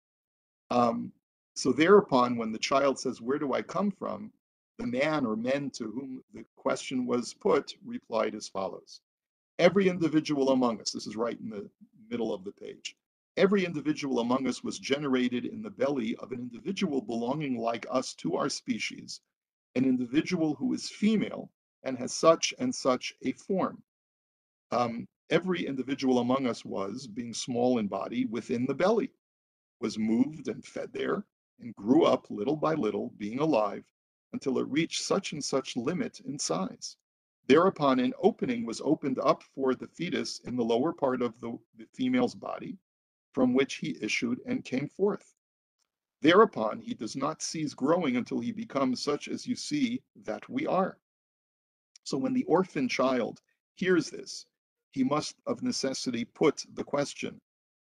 Um, 0.69 1.13
so 1.55 1.71
thereupon, 1.71 2.37
when 2.37 2.51
the 2.51 2.59
child 2.59 2.99
says, 2.99 3.21
"Where 3.21 3.39
do 3.39 3.53
I 3.53 3.61
come 3.61 3.91
from?" 3.91 4.33
the 4.77 4.87
man 4.87 5.25
or 5.25 5.37
men 5.37 5.71
to 5.71 5.91
whom 5.91 6.23
the 6.33 6.45
question 6.57 7.05
was 7.05 7.33
put 7.33 7.77
replied 7.85 8.35
as 8.35 8.49
follows: 8.49 9.01
Every 9.59 9.87
individual 9.89 10.49
among 10.51 10.81
us. 10.81 10.91
This 10.91 11.07
is 11.07 11.15
right 11.15 11.39
in 11.39 11.49
the 11.49 11.69
middle 12.09 12.33
of 12.33 12.43
the 12.43 12.51
page 12.51 12.97
Every 13.37 13.65
individual 13.65 14.19
among 14.19 14.47
us 14.47 14.63
was 14.63 14.79
generated 14.79 15.45
in 15.45 15.61
the 15.61 15.69
belly 15.69 16.15
of 16.17 16.31
an 16.31 16.39
individual 16.39 17.01
belonging 17.01 17.57
like 17.57 17.85
us 17.89 18.13
to 18.15 18.35
our 18.35 18.47
species, 18.49 19.21
an 19.75 19.83
individual 19.85 20.55
who 20.55 20.73
is 20.73 20.89
female 20.89 21.51
and 21.83 21.97
has 21.97 22.13
such 22.13 22.53
and 22.59 22.73
such 22.73 23.13
a 23.23 23.33
form. 23.33 23.83
Um, 24.71 25.07
every 25.29 25.65
individual 25.65 26.19
among 26.19 26.47
us 26.47 26.63
was, 26.63 27.07
being 27.07 27.33
small 27.33 27.77
in 27.79 27.87
body, 27.87 28.25
within 28.25 28.65
the 28.65 28.73
belly, 28.75 29.11
was 29.81 29.97
moved 29.99 30.47
and 30.47 30.65
fed 30.65 30.93
there, 30.93 31.25
and 31.59 31.75
grew 31.75 32.03
up 32.03 32.29
little 32.29 32.55
by 32.55 32.73
little, 32.73 33.11
being 33.17 33.39
alive, 33.39 33.85
until 34.33 34.57
it 34.57 34.67
reached 34.67 35.03
such 35.03 35.33
and 35.33 35.43
such 35.43 35.77
limit 35.77 36.19
in 36.21 36.37
size. 36.37 36.97
Thereupon, 37.47 37.99
an 37.99 38.13
opening 38.19 38.65
was 38.65 38.81
opened 38.81 39.19
up 39.19 39.43
for 39.43 39.75
the 39.75 39.87
fetus 39.87 40.39
in 40.39 40.55
the 40.55 40.65
lower 40.65 40.93
part 40.93 41.21
of 41.21 41.39
the, 41.39 41.57
the 41.77 41.85
female's 41.93 42.35
body, 42.35 42.77
from 43.33 43.53
which 43.53 43.75
he 43.75 43.97
issued 44.01 44.41
and 44.45 44.65
came 44.65 44.87
forth. 44.89 45.35
Thereupon 46.21 46.81
he 46.81 46.93
does 46.93 47.15
not 47.15 47.41
cease 47.41 47.73
growing 47.73 48.15
until 48.15 48.39
he 48.39 48.51
becomes 48.51 49.03
such 49.03 49.27
as 49.27 49.45
you 49.45 49.55
see 49.55 50.01
that 50.15 50.49
we 50.49 50.65
are. 50.65 50.97
So 52.03 52.17
when 52.17 52.33
the 52.33 52.45
orphan 52.45 52.87
child 52.87 53.41
hears 53.75 54.09
this, 54.09 54.45
he 54.91 55.03
must 55.03 55.35
of 55.45 55.61
necessity 55.61 56.25
put 56.25 56.65
the 56.73 56.83
question 56.83 57.41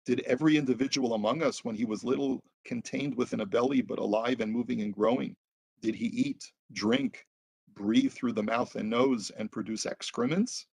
Did 0.06 0.20
every 0.20 0.56
individual 0.56 1.14
among 1.14 1.42
us, 1.42 1.64
when 1.64 1.74
he 1.74 1.84
was 1.84 2.04
little, 2.04 2.42
contained 2.64 3.14
within 3.16 3.40
a 3.40 3.46
belly, 3.46 3.82
but 3.82 3.98
alive 3.98 4.40
and 4.40 4.50
moving 4.50 4.80
and 4.80 4.94
growing, 4.94 5.36
did 5.80 5.94
he 5.94 6.06
eat, 6.06 6.52
drink, 6.72 7.26
breathe 7.74 8.12
through 8.12 8.32
the 8.32 8.42
mouth 8.42 8.76
and 8.76 8.88
nose, 8.88 9.30
and 9.30 9.52
produce 9.52 9.86
excrements? 9.86 10.66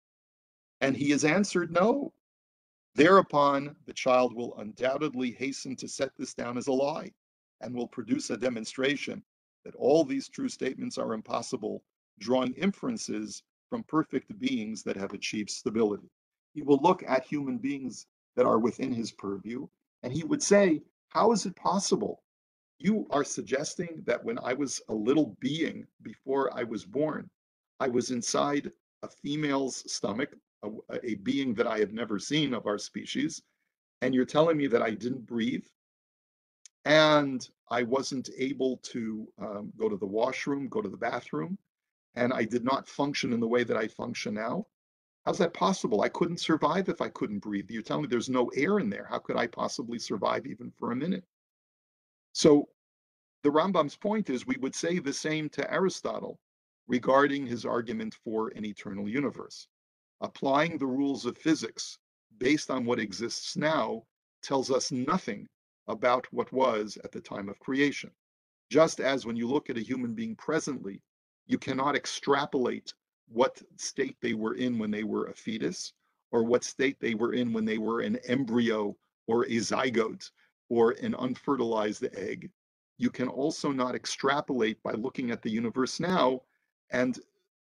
And 0.81 0.95
he 0.95 1.09
has 1.11 1.25
answered, 1.25 1.71
No. 1.71 2.13
Thereupon, 2.95 3.75
the 3.85 3.93
child 3.93 4.33
will 4.33 4.57
undoubtedly 4.57 5.31
hasten 5.31 5.75
to 5.77 5.87
set 5.87 6.15
this 6.17 6.33
down 6.33 6.57
as 6.57 6.67
a 6.67 6.73
lie 6.73 7.11
and 7.61 7.75
will 7.75 7.87
produce 7.87 8.29
a 8.29 8.37
demonstration 8.37 9.23
that 9.65 9.75
all 9.75 10.03
these 10.03 10.29
true 10.29 10.49
statements 10.49 10.97
are 10.97 11.13
impossible, 11.13 11.83
drawing 12.19 12.53
inferences 12.53 13.43
from 13.69 13.83
perfect 13.83 14.39
beings 14.39 14.83
that 14.83 14.95
have 14.95 15.13
achieved 15.13 15.49
stability. 15.49 16.09
He 16.53 16.61
will 16.61 16.79
look 16.81 17.03
at 17.03 17.25
human 17.25 17.57
beings 17.57 18.07
that 18.37 18.45
are 18.45 18.59
within 18.59 18.93
his 18.93 19.11
purview 19.11 19.67
and 20.03 20.13
he 20.13 20.23
would 20.23 20.41
say, 20.41 20.81
How 21.09 21.33
is 21.33 21.45
it 21.45 21.55
possible? 21.57 22.23
You 22.79 23.07
are 23.09 23.25
suggesting 23.25 24.03
that 24.05 24.23
when 24.23 24.39
I 24.39 24.53
was 24.53 24.81
a 24.87 24.93
little 24.93 25.35
being 25.41 25.85
before 26.03 26.57
I 26.57 26.63
was 26.63 26.85
born, 26.85 27.29
I 27.81 27.89
was 27.89 28.11
inside 28.11 28.71
a 29.03 29.09
female's 29.09 29.91
stomach 29.91 30.29
a, 30.63 30.69
a 31.03 31.15
being 31.15 31.53
that 31.55 31.67
I 31.67 31.79
have 31.79 31.93
never 31.93 32.19
seen 32.19 32.53
of 32.53 32.65
our 32.67 32.77
species, 32.77 33.41
and 34.01 34.13
you're 34.13 34.25
telling 34.25 34.57
me 34.57 34.67
that 34.67 34.81
I 34.81 34.91
didn't 34.91 35.25
breathe 35.25 35.65
and 36.85 37.47
I 37.69 37.83
wasn't 37.83 38.29
able 38.37 38.77
to 38.77 39.27
um, 39.41 39.73
go 39.77 39.89
to 39.89 39.97
the 39.97 40.05
washroom, 40.05 40.69
go 40.69 40.81
to 40.81 40.89
the 40.89 40.97
bathroom, 40.97 41.57
and 42.15 42.31
I 42.31 42.45
did 42.45 42.63
not 42.63 42.87
function 42.87 43.33
in 43.33 43.39
the 43.39 43.47
way 43.47 43.63
that 43.63 43.75
I 43.75 43.87
function 43.87 44.35
now. 44.35 44.65
How's 45.27 45.39
that 45.39 45.53
possible? 45.53 46.03
I 46.03 46.07
couldn't 46.07 46.39
survive 46.39 46.87
if 46.87 47.01
I 47.01 47.09
couldn't 47.09 47.39
breathe. 47.39 47.69
You're 47.69 47.81
telling 47.81 48.03
me 48.03 48.07
there's 48.07 48.29
no 48.29 48.47
air 48.55 48.79
in 48.79 48.89
there. 48.89 49.05
How 49.09 49.19
could 49.19 49.35
I 49.35 49.45
possibly 49.45 49.99
survive 49.99 50.45
even 50.45 50.71
for 50.71 50.93
a 50.93 50.95
minute? 50.95 51.25
So 52.31 52.69
the 53.43 53.49
Rambam's 53.49 53.97
point 53.97 54.29
is 54.29 54.47
we 54.47 54.55
would 54.61 54.73
say 54.73 54.99
the 54.99 55.11
same 55.11 55.49
to 55.49 55.69
Aristotle 55.69 56.39
regarding 56.87 57.45
his 57.45 57.65
argument 57.65 58.15
for 58.23 58.53
an 58.55 58.63
eternal 58.63 59.09
universe 59.09 59.67
applying 60.21 60.77
the 60.77 60.87
rules 60.87 61.25
of 61.25 61.37
physics 61.37 61.99
based 62.37 62.71
on 62.71 62.85
what 62.85 62.97
exists 62.97 63.57
now 63.57 64.03
tells 64.41 64.71
us 64.71 64.93
nothing 64.93 65.45
about 65.89 66.25
what 66.31 66.53
was 66.53 66.97
at 67.03 67.11
the 67.11 67.19
time 67.19 67.49
of 67.49 67.59
creation. 67.59 68.11
Just 68.69 69.01
as 69.01 69.25
when 69.25 69.35
you 69.35 69.49
look 69.49 69.69
at 69.69 69.77
a 69.77 69.81
human 69.81 70.13
being 70.13 70.37
presently, 70.37 71.01
you 71.47 71.57
cannot 71.57 71.97
extrapolate 71.97 72.93
what 73.27 73.61
state 73.77 74.17
they 74.21 74.33
were 74.33 74.55
in 74.55 74.79
when 74.79 74.91
they 74.91 75.03
were 75.03 75.27
a 75.27 75.33
fetus 75.33 75.93
or 76.31 76.43
what 76.43 76.63
state 76.63 76.99
they 76.99 77.15
were 77.15 77.33
in 77.33 77.53
when 77.53 77.65
they 77.65 77.77
were 77.77 78.01
an 78.01 78.17
embryo 78.27 78.95
or 79.27 79.43
a 79.45 79.57
zygote 79.57 80.29
or 80.69 80.91
an 81.01 81.13
unfertilized 81.15 82.05
egg. 82.15 82.51
you 82.97 83.09
can 83.09 83.27
also 83.27 83.71
not 83.71 83.93
extrapolate 83.93 84.81
by 84.81 84.91
looking 84.93 85.29
at 85.29 85.41
the 85.41 85.51
universe 85.51 85.99
now 85.99 86.41
and 86.89 87.19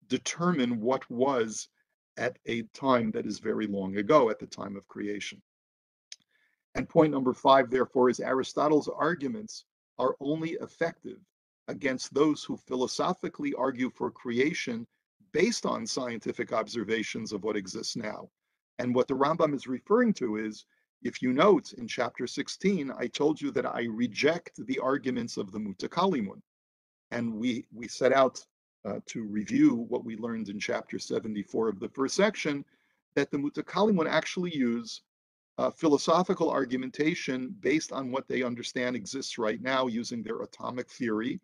determine 0.08 0.80
what 0.80 1.10
was 1.12 1.68
at 2.18 2.40
a 2.46 2.62
time 2.74 3.12
that 3.12 3.26
is 3.26 3.40
very 3.40 3.68
long 3.68 3.98
ago, 3.98 4.30
at 4.30 4.40
the 4.40 4.48
time 4.48 4.76
of 4.76 4.88
creation. 4.88 5.42
And 6.76 6.88
point 6.88 7.12
number 7.12 7.34
five, 7.34 7.70
therefore, 7.70 8.10
is 8.10 8.20
Aristotle's 8.20 8.88
arguments 8.88 9.66
are 9.98 10.16
only 10.20 10.52
effective 10.62 11.20
against 11.68 12.14
those 12.14 12.44
who 12.44 12.56
philosophically 12.56 13.54
argue 13.56 13.90
for 13.90 14.10
creation 14.12 14.88
based 15.32 15.66
on 15.66 15.86
scientific 15.86 16.54
observations 16.54 17.32
of 17.32 17.44
what 17.44 17.58
exists 17.58 17.96
now. 17.96 18.30
And 18.80 18.94
what 18.94 19.08
the 19.08 19.16
Rambam 19.16 19.56
is 19.56 19.68
referring 19.68 20.14
to 20.16 20.38
is 20.38 20.66
if 21.04 21.22
you 21.22 21.34
note 21.34 21.74
in 21.74 21.88
chapter 21.88 22.28
16, 22.28 22.92
I 22.98 23.08
told 23.08 23.40
you 23.40 23.52
that 23.52 23.66
I 23.66 23.84
reject 23.84 24.66
the 24.66 24.80
arguments 24.80 25.38
of 25.38 25.52
the 25.52 25.60
Mutakalimun. 25.60 26.42
And 27.12 27.36
we, 27.36 27.66
we 27.74 27.88
set 27.88 28.12
out 28.12 28.44
uh, 28.86 29.00
to 29.08 29.24
review 29.24 29.86
what 29.90 30.06
we 30.06 30.18
learned 30.18 30.50
in 30.50 30.60
chapter 30.60 31.00
74 31.00 31.70
of 31.70 31.80
the 31.80 31.90
first 31.90 32.16
section, 32.16 32.66
that 33.16 33.32
the 33.32 33.38
Mutakalimun 33.38 34.08
actually 34.08 34.56
use 34.56 35.02
uh, 35.58 35.72
philosophical 35.72 36.50
argumentation 36.52 37.56
based 37.60 37.92
on 37.92 38.12
what 38.12 38.28
they 38.28 38.44
understand 38.44 38.96
exists 38.96 39.38
right 39.38 39.62
now 39.62 39.88
using 39.88 40.22
their 40.22 40.42
atomic 40.42 40.90
theory. 40.90 41.40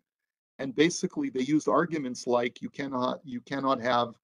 And 0.58 0.74
basically 0.74 1.30
they 1.30 1.40
used 1.42 1.68
arguments 1.68 2.26
like 2.26 2.62
you 2.62 2.70
cannot, 2.70 3.20
you 3.24 3.40
cannot 3.40 3.80
have 3.80 4.14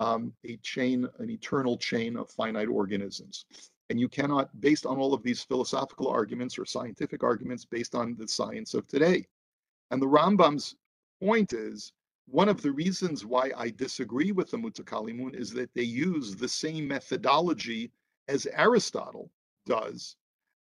um, 0.00 0.32
a 0.44 0.56
chain, 0.58 1.06
an 1.18 1.30
eternal 1.30 1.76
chain 1.76 2.16
of 2.16 2.30
finite 2.30 2.68
organisms. 2.68 3.46
And 3.90 4.00
you 4.00 4.08
cannot, 4.08 4.48
based 4.60 4.86
on 4.86 4.98
all 4.98 5.12
of 5.12 5.22
these 5.22 5.42
philosophical 5.42 6.08
arguments 6.08 6.58
or 6.58 6.64
scientific 6.64 7.22
arguments 7.22 7.64
based 7.64 7.94
on 7.94 8.16
the 8.16 8.26
science 8.26 8.74
of 8.74 8.86
today. 8.86 9.26
And 9.90 10.00
the 10.00 10.06
Rambam's 10.06 10.74
point 11.22 11.52
is 11.52 11.92
one 12.26 12.48
of 12.48 12.62
the 12.62 12.72
reasons 12.72 13.26
why 13.26 13.52
I 13.56 13.68
disagree 13.70 14.32
with 14.32 14.50
the 14.50 14.56
Mutakalimun 14.56 15.34
is 15.34 15.50
that 15.52 15.72
they 15.74 15.82
use 15.82 16.34
the 16.34 16.48
same 16.48 16.88
methodology 16.88 17.92
as 18.28 18.46
Aristotle 18.46 19.30
does. 19.66 20.16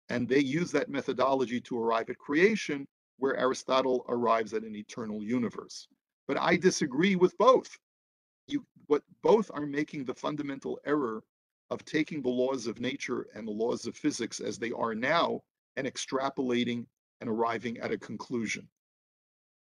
And 0.08 0.26
they 0.26 0.40
use 0.40 0.72
that 0.72 0.88
methodology 0.88 1.60
to 1.60 1.78
arrive 1.78 2.08
at 2.08 2.18
creation, 2.18 2.88
where 3.20 3.36
Aristotle 3.36 4.04
arrives 4.08 4.54
at 4.54 4.64
an 4.64 4.74
eternal 4.74 5.22
universe. 5.22 5.86
But 6.26 6.38
I 6.38 6.56
disagree 6.56 7.16
with 7.16 7.36
both. 7.38 7.78
You, 8.46 8.64
what 8.86 9.02
both 9.22 9.50
are 9.54 9.66
making 9.66 10.04
the 10.04 10.14
fundamental 10.14 10.80
error 10.84 11.22
of 11.70 11.84
taking 11.84 12.22
the 12.22 12.28
laws 12.28 12.66
of 12.66 12.80
nature 12.80 13.26
and 13.34 13.46
the 13.46 13.52
laws 13.52 13.86
of 13.86 13.96
physics 13.96 14.40
as 14.40 14.58
they 14.58 14.72
are 14.72 14.94
now 14.94 15.40
and 15.76 15.86
extrapolating 15.86 16.86
and 17.20 17.30
arriving 17.30 17.78
at 17.78 17.92
a 17.92 17.98
conclusion. 17.98 18.66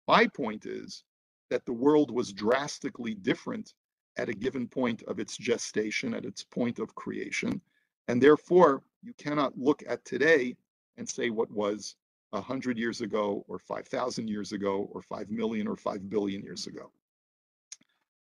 My 0.08 0.28
point 0.28 0.65
is 0.65 1.04
that 1.50 1.65
the 1.65 1.74
world 1.74 2.12
was 2.12 2.32
drastically 2.32 3.15
different 3.15 3.74
at 4.17 4.30
a 4.30 4.34
given 4.34 4.67
point 4.67 5.04
of 5.04 5.20
its 5.20 5.36
gestation, 5.36 6.13
at 6.13 6.26
its 6.26 6.43
point 6.43 6.80
of 6.80 6.96
creation. 6.96 7.62
And 8.08 8.22
therefore, 8.22 8.84
you 9.04 9.13
cannot 9.17 9.58
look 9.58 9.84
at 9.88 10.06
today 10.06 10.56
and 10.98 11.08
say 11.08 11.30
what 11.30 11.52
was 11.52 11.96
100 12.32 12.78
years 12.78 13.02
ago, 13.02 13.46
or 13.48 13.60
5,000 13.60 14.28
years 14.28 14.52
ago, 14.52 14.90
or 14.92 15.02
5 15.02 15.30
million, 15.30 15.68
or 15.68 15.76
5 15.76 16.10
billion 16.10 16.42
years 16.44 16.68
ago. 16.68 16.92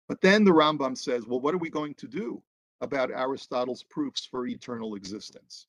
But 0.08 0.21
then 0.21 0.43
the 0.43 0.51
Rambam 0.51 0.97
says, 0.97 1.25
well, 1.25 1.39
what 1.39 1.54
are 1.54 1.60
we 1.60 1.69
going 1.69 1.93
to 1.95 2.08
do? 2.08 2.41
about 2.82 3.12
Aristotle's 3.12 3.84
proofs 3.84 4.25
for 4.25 4.47
eternal 4.47 4.95
existence. 4.95 5.67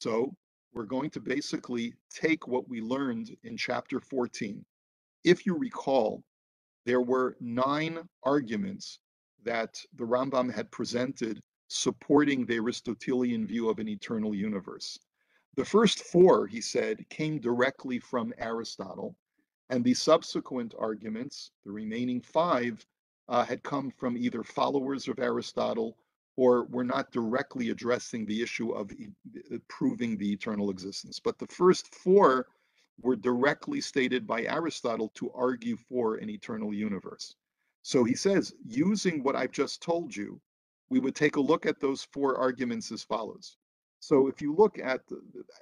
So 0.00 0.34
we're 0.72 0.84
going 0.84 1.10
to 1.10 1.20
basically 1.20 1.94
take 2.10 2.48
what 2.48 2.68
we 2.68 2.80
learned 2.80 3.36
in 3.44 3.56
chapter 3.56 4.00
14. 4.00 4.64
If 5.24 5.46
you 5.46 5.54
recall, 5.54 6.22
there 6.86 7.02
were 7.02 7.36
nine 7.40 7.98
arguments 8.22 8.98
that 9.44 9.80
the 9.96 10.04
Rambam 10.04 10.52
had 10.52 10.70
presented 10.70 11.40
supporting 11.68 12.46
the 12.46 12.56
Aristotelian 12.58 13.46
view 13.46 13.68
of 13.68 13.78
an 13.78 13.88
eternal 13.88 14.34
universe. 14.34 14.98
The 15.58 15.64
first 15.64 16.04
four, 16.04 16.46
he 16.46 16.60
said, 16.60 17.08
came 17.08 17.40
directly 17.40 17.98
from 17.98 18.32
Aristotle, 18.38 19.16
and 19.70 19.82
the 19.82 19.92
subsequent 19.92 20.72
arguments, 20.78 21.50
the 21.64 21.72
remaining 21.72 22.20
five, 22.20 22.86
uh, 23.28 23.44
had 23.44 23.64
come 23.64 23.90
from 23.90 24.16
either 24.16 24.44
followers 24.44 25.08
of 25.08 25.18
Aristotle 25.18 25.98
or 26.36 26.66
we're 26.66 26.84
not 26.84 27.10
directly 27.10 27.70
addressing 27.70 28.24
the 28.24 28.40
issue 28.40 28.70
of 28.70 28.92
proving 29.66 30.16
the 30.16 30.32
eternal 30.32 30.70
existence. 30.70 31.18
But 31.18 31.40
the 31.40 31.48
first 31.48 31.92
four 31.92 32.46
were 33.02 33.16
directly 33.16 33.80
stated 33.80 34.28
by 34.28 34.44
Aristotle 34.44 35.08
to 35.16 35.32
argue 35.32 35.76
for 35.76 36.18
an 36.18 36.30
eternal 36.30 36.72
universe. 36.72 37.34
So 37.82 38.04
he 38.04 38.14
says, 38.14 38.54
using 38.64 39.24
what 39.24 39.34
I've 39.34 39.50
just 39.50 39.82
told 39.82 40.14
you, 40.14 40.40
we 40.88 41.00
would 41.00 41.16
take 41.16 41.34
a 41.34 41.40
look 41.40 41.66
at 41.66 41.80
those 41.80 42.04
four 42.12 42.36
arguments 42.38 42.92
as 42.92 43.02
follows. 43.02 43.56
So 44.00 44.28
if 44.28 44.40
you 44.40 44.54
look 44.54 44.78
at, 44.78 45.02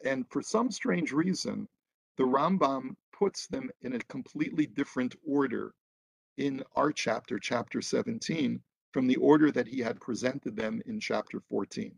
and 0.04 0.26
for 0.30 0.42
some 0.42 0.70
strange 0.70 1.12
reason, 1.12 1.68
the 2.16 2.24
Rambam 2.24 2.96
puts 3.12 3.46
them 3.46 3.70
in 3.82 3.94
a 3.94 3.98
completely 4.00 4.66
different 4.66 5.14
order 5.26 5.74
in 6.36 6.62
our 6.74 6.92
chapter, 6.92 7.38
chapter 7.38 7.80
17, 7.80 8.60
from 8.92 9.06
the 9.06 9.16
order 9.16 9.50
that 9.50 9.66
he 9.66 9.80
had 9.80 10.00
presented 10.00 10.56
them 10.56 10.82
in 10.86 11.00
chapter 11.00 11.40
14. 11.40 11.92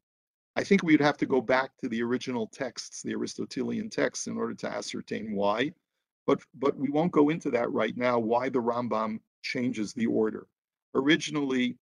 I 0.56 0.64
think 0.64 0.82
we'd 0.82 1.00
have 1.00 1.16
to 1.18 1.26
go 1.26 1.40
back 1.40 1.76
to 1.78 1.88
the 1.88 2.02
original 2.02 2.46
texts, 2.48 3.02
the 3.02 3.14
Aristotelian 3.14 3.90
texts, 3.90 4.26
in 4.26 4.36
order 4.36 4.54
to 4.54 4.68
ascertain 4.68 5.34
why. 5.34 5.72
But, 6.26 6.40
but 6.54 6.76
we 6.76 6.90
won't 6.90 7.12
go 7.12 7.30
into 7.30 7.50
that 7.52 7.70
right 7.72 7.96
now, 7.96 8.18
why 8.18 8.48
the 8.48 8.60
Rambam 8.60 9.20
changes 9.42 9.92
the 9.92 10.06
order. 10.06 10.46
Originally, 10.94 11.76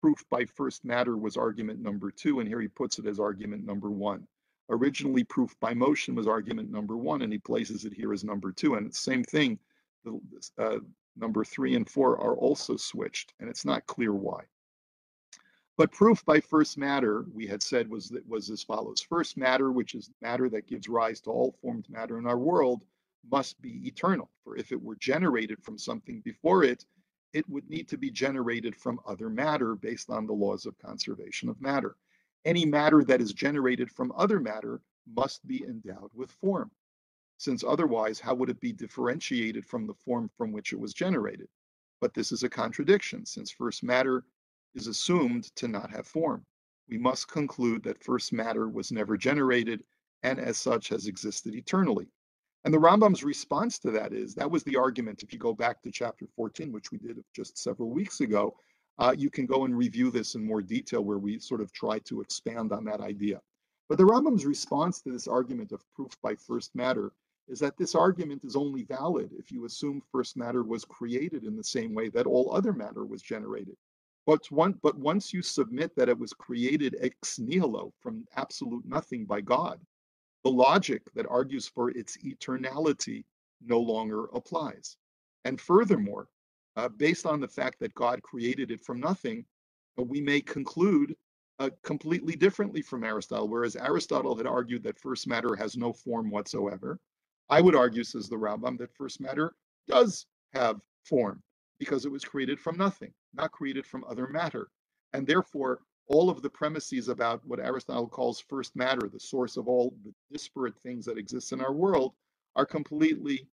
proof 0.00 0.24
by 0.30 0.44
first 0.44 0.84
matter 0.84 1.16
was 1.16 1.36
argument 1.36 1.80
number 1.80 2.10
two, 2.10 2.40
and 2.40 2.48
here 2.48 2.60
he 2.60 2.68
puts 2.68 2.98
it 2.98 3.06
as 3.06 3.18
argument 3.18 3.64
number 3.64 3.90
one. 3.90 4.26
Originally, 4.70 5.24
proof 5.24 5.54
by 5.60 5.74
motion 5.74 6.14
was 6.14 6.26
argument 6.26 6.70
number 6.70 6.96
one, 6.96 7.22
and 7.22 7.32
he 7.32 7.38
places 7.38 7.84
it 7.84 7.92
here 7.92 8.12
as 8.12 8.24
number 8.24 8.52
two. 8.52 8.74
And 8.74 8.90
the 8.90 8.94
same 8.94 9.24
thing. 9.24 9.58
The, 10.04 10.20
uh, 10.58 10.78
number 11.16 11.44
three 11.44 11.74
and 11.74 11.88
four 11.88 12.20
are 12.20 12.36
also 12.36 12.76
switched, 12.76 13.32
and 13.40 13.48
it's 13.48 13.64
not 13.64 13.86
clear 13.86 14.12
why. 14.12 14.42
But 15.76 15.92
proof 15.92 16.24
by 16.24 16.40
first 16.40 16.76
matter, 16.76 17.24
we 17.32 17.46
had 17.46 17.62
said, 17.62 17.88
was 17.88 18.08
that 18.08 18.28
was 18.28 18.50
as 18.50 18.62
follows. 18.62 19.00
First 19.00 19.36
matter, 19.36 19.70
which 19.70 19.94
is 19.94 20.10
matter 20.20 20.48
that 20.50 20.66
gives 20.66 20.88
rise 20.88 21.20
to 21.22 21.30
all 21.30 21.56
formed 21.62 21.88
matter 21.88 22.18
in 22.18 22.26
our 22.26 22.38
world, 22.38 22.84
must 23.30 23.60
be 23.60 23.86
eternal. 23.86 24.30
For 24.44 24.56
if 24.56 24.72
it 24.72 24.82
were 24.82 24.96
generated 24.96 25.62
from 25.62 25.78
something 25.78 26.20
before 26.20 26.64
it, 26.64 26.84
it 27.32 27.48
would 27.48 27.68
need 27.68 27.88
to 27.88 27.98
be 27.98 28.10
generated 28.10 28.74
from 28.76 29.00
other 29.06 29.28
matter 29.28 29.74
based 29.74 30.10
on 30.10 30.26
the 30.26 30.32
laws 30.32 30.66
of 30.66 30.78
conservation 30.78 31.48
of 31.48 31.60
matter. 31.60 31.96
Any 32.44 32.64
matter 32.64 33.04
that 33.04 33.20
is 33.20 33.32
generated 33.32 33.90
from 33.90 34.12
other 34.16 34.40
matter 34.40 34.80
must 35.06 35.46
be 35.46 35.64
endowed 35.64 36.10
with 36.14 36.30
form 36.30 36.70
since 37.40 37.62
otherwise, 37.62 38.18
how 38.18 38.34
would 38.34 38.50
it 38.50 38.58
be 38.58 38.72
differentiated 38.72 39.64
from 39.64 39.86
the 39.86 39.94
form 39.94 40.28
from 40.36 40.50
which 40.50 40.72
it 40.72 40.80
was 40.80 40.92
generated? 40.92 41.48
But 42.00 42.12
this 42.12 42.32
is 42.32 42.42
a 42.42 42.48
contradiction, 42.48 43.24
since 43.26 43.52
first 43.52 43.84
matter 43.84 44.24
is 44.74 44.88
assumed 44.88 45.54
to 45.54 45.68
not 45.68 45.88
have 45.90 46.08
form. 46.08 46.44
We 46.88 46.98
must 46.98 47.28
conclude 47.28 47.84
that 47.84 48.02
first 48.02 48.32
matter 48.32 48.68
was 48.68 48.90
never 48.90 49.16
generated 49.16 49.84
and 50.24 50.40
as 50.40 50.58
such 50.58 50.88
has 50.88 51.06
existed 51.06 51.54
eternally. 51.54 52.08
And 52.64 52.74
the 52.74 52.78
Rambam's 52.78 53.24
response 53.24 53.78
to 53.80 53.90
that 53.92 54.12
is 54.12 54.34
that 54.34 54.50
was 54.50 54.64
the 54.64 54.76
argument. 54.76 55.22
If 55.22 55.32
you 55.32 55.38
go 55.38 55.54
back 55.54 55.80
to 55.82 55.90
chapter 55.90 56.26
14, 56.36 56.72
which 56.72 56.90
we 56.90 56.98
did 56.98 57.22
just 57.34 57.56
several 57.56 57.90
weeks 57.90 58.20
ago, 58.20 58.56
uh, 58.98 59.14
you 59.16 59.30
can 59.30 59.46
go 59.46 59.64
and 59.64 59.76
review 59.76 60.10
this 60.10 60.34
in 60.34 60.44
more 60.44 60.60
detail 60.60 61.04
where 61.04 61.18
we 61.18 61.38
sort 61.38 61.60
of 61.60 61.72
try 61.72 62.00
to 62.00 62.20
expand 62.20 62.72
on 62.72 62.84
that 62.84 63.00
idea. 63.00 63.40
But 63.88 63.96
the 63.96 64.04
Rambam's 64.04 64.44
response 64.44 65.00
to 65.02 65.12
this 65.12 65.28
argument 65.28 65.72
of 65.72 65.84
proof 65.94 66.20
by 66.20 66.34
first 66.34 66.74
matter 66.74 67.12
is 67.48 67.58
that 67.60 67.78
this 67.78 67.94
argument 67.94 68.44
is 68.44 68.56
only 68.56 68.82
valid 68.82 69.30
if 69.38 69.50
you 69.50 69.64
assume 69.64 70.02
first 70.12 70.36
matter 70.36 70.62
was 70.62 70.84
created 70.84 71.44
in 71.44 71.56
the 71.56 71.64
same 71.64 71.94
way 71.94 72.08
that 72.10 72.26
all 72.26 72.52
other 72.52 72.72
matter 72.72 73.06
was 73.06 73.22
generated. 73.22 73.76
But, 74.26 74.50
one, 74.50 74.74
but 74.82 74.98
once 74.98 75.32
you 75.32 75.40
submit 75.40 75.96
that 75.96 76.10
it 76.10 76.18
was 76.18 76.34
created 76.34 76.96
ex 77.00 77.38
nihilo 77.38 77.94
from 78.00 78.26
absolute 78.36 78.84
nothing 78.84 79.24
by 79.24 79.40
God, 79.40 79.80
the 80.44 80.50
logic 80.50 81.02
that 81.14 81.26
argues 81.28 81.68
for 81.68 81.90
its 81.90 82.16
eternality 82.18 83.24
no 83.64 83.80
longer 83.80 84.26
applies. 84.26 84.96
And 85.44 85.60
furthermore, 85.60 86.28
uh, 86.76 86.88
based 86.88 87.26
on 87.26 87.40
the 87.40 87.48
fact 87.48 87.80
that 87.80 87.94
God 87.94 88.22
created 88.22 88.70
it 88.70 88.80
from 88.80 89.00
nothing, 89.00 89.44
uh, 89.98 90.02
we 90.02 90.20
may 90.20 90.40
conclude 90.40 91.16
uh, 91.58 91.70
completely 91.82 92.36
differently 92.36 92.82
from 92.82 93.02
Aristotle, 93.02 93.48
whereas 93.48 93.74
Aristotle 93.74 94.36
had 94.36 94.46
argued 94.46 94.84
that 94.84 94.98
first 95.00 95.26
matter 95.26 95.56
has 95.56 95.76
no 95.76 95.92
form 95.92 96.30
whatsoever. 96.30 97.00
I 97.50 97.60
would 97.60 97.74
argue, 97.74 98.04
says 98.04 98.28
the 98.28 98.36
Rambam, 98.36 98.78
that 98.78 98.94
first 98.94 99.20
matter 99.20 99.54
does 99.88 100.26
have 100.52 100.80
form 101.04 101.42
because 101.78 102.04
it 102.04 102.12
was 102.12 102.24
created 102.24 102.60
from 102.60 102.76
nothing, 102.76 103.12
not 103.34 103.52
created 103.52 103.86
from 103.86 104.04
other 104.04 104.28
matter. 104.28 104.68
And 105.12 105.26
therefore, 105.26 105.80
all 106.08 106.30
of 106.30 106.42
the 106.42 106.50
premises 106.50 107.08
about 107.08 107.44
what 107.46 107.60
Aristotle 107.60 108.08
calls 108.08 108.40
first 108.40 108.74
matter, 108.74 109.08
the 109.08 109.20
source 109.20 109.56
of 109.56 109.68
all 109.68 109.94
the 110.04 110.12
disparate 110.32 110.78
things 110.78 111.04
that 111.04 111.18
exist 111.18 111.52
in 111.52 111.60
our 111.60 111.72
world, 111.72 112.14
are 112.56 112.66
completely 112.66 113.46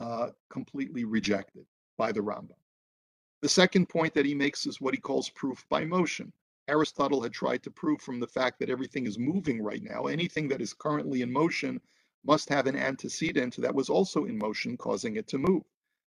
uh, 0.00 0.30
completely 0.50 1.04
rejected 1.04 1.64
by 1.96 2.12
the 2.12 2.20
Rambam. 2.20 2.56
The 3.40 3.48
second 3.48 3.88
point 3.88 4.14
that 4.14 4.26
he 4.26 4.34
makes 4.34 4.66
is 4.66 4.80
what 4.80 4.94
he 4.94 5.00
calls 5.00 5.30
proof 5.30 5.64
by 5.68 5.84
motion. 5.84 6.32
Aristotle 6.68 7.22
had 7.22 7.32
tried 7.32 7.62
to 7.64 7.70
prove 7.70 8.00
from 8.00 8.20
the 8.20 8.26
fact 8.26 8.58
that 8.60 8.70
everything 8.70 9.06
is 9.06 9.18
moving 9.18 9.62
right 9.62 9.82
now, 9.82 10.06
anything 10.06 10.48
that 10.48 10.60
is 10.60 10.74
currently 10.74 11.22
in 11.22 11.32
motion 11.32 11.80
must 12.24 12.48
have 12.48 12.66
an 12.66 12.76
antecedent 12.76 13.56
that 13.56 13.74
was 13.74 13.88
also 13.88 14.26
in 14.26 14.38
motion, 14.38 14.76
causing 14.76 15.16
it 15.16 15.26
to 15.28 15.38
move. 15.38 15.64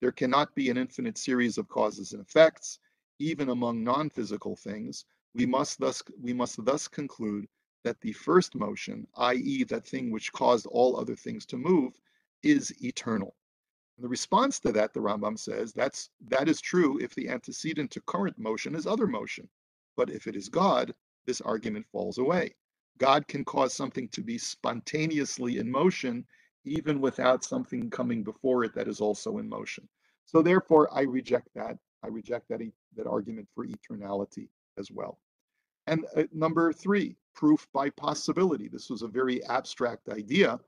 There 0.02 0.12
cannot 0.12 0.54
be 0.54 0.70
an 0.70 0.78
infinite 0.78 1.18
series 1.18 1.58
of 1.58 1.68
causes 1.68 2.14
and 2.14 2.22
effects, 2.22 2.80
even 3.20 3.50
among 3.50 3.84
non-physical 3.84 4.56
things. 4.56 5.06
We 5.36 5.46
must 5.48 5.80
thus 5.80 6.04
we 6.22 6.34
must 6.34 6.66
thus 6.66 6.88
conclude 6.90 7.48
that 7.86 8.02
the 8.02 8.14
first 8.14 8.56
motion, 8.56 9.08
i.e., 9.18 9.66
that 9.66 9.88
thing 9.88 10.12
which 10.12 10.34
caused 10.34 10.68
all 10.68 10.98
other 11.00 11.16
things 11.16 11.46
to 11.48 11.58
move, 11.58 11.94
is 12.44 12.74
eternal. 12.84 13.36
the 14.00 14.10
response 14.10 14.60
to 14.62 14.74
that, 14.74 14.94
the 14.94 15.02
Rambam 15.02 15.40
says, 15.40 15.74
that's 15.74 16.12
that 16.30 16.50
is 16.50 16.62
true 16.62 17.00
if 17.00 17.16
the 17.16 17.30
antecedent 17.30 17.92
to 17.92 18.02
current 18.02 18.38
motion 18.40 18.76
is 18.76 18.88
other 18.88 19.08
motion. 19.08 19.50
But 19.98 20.12
if 20.12 20.28
it 20.28 20.36
is 20.36 20.50
God, 20.50 20.94
this 21.28 21.42
argument 21.42 21.88
falls 21.92 22.20
away. 22.20 22.56
God 23.00 23.28
can 23.30 23.46
cause 23.46 23.74
something 23.74 24.10
to 24.10 24.22
be 24.22 24.38
spontaneously 24.40 25.60
in 25.60 25.72
motion, 25.72 26.26
even 26.66 27.02
without 27.02 27.46
something 27.46 27.90
coming 27.92 28.24
before 28.24 28.66
it 28.66 28.76
that 28.76 28.90
is 28.90 29.02
also 29.02 29.40
in 29.40 29.50
motion. 29.50 29.90
So 30.26 30.44
therefore, 30.44 30.90
I 30.94 31.04
reject 31.04 31.50
that. 31.56 31.78
I 32.04 32.10
reject 32.10 32.50
that, 32.50 32.62
that 32.98 33.08
argument 33.08 33.50
for 33.56 33.68
eternality 33.68 34.50
as 34.78 34.92
well. 34.92 35.20
And 35.88 36.06
uh, 36.16 36.24
number 36.34 36.74
three, 36.74 37.16
proof 37.34 37.68
by 37.74 37.90
possibility. 37.92 38.68
This 38.68 38.90
was 38.90 39.02
a 39.02 39.08
very 39.08 39.44
abstract 39.46 40.10
idea 40.10 40.60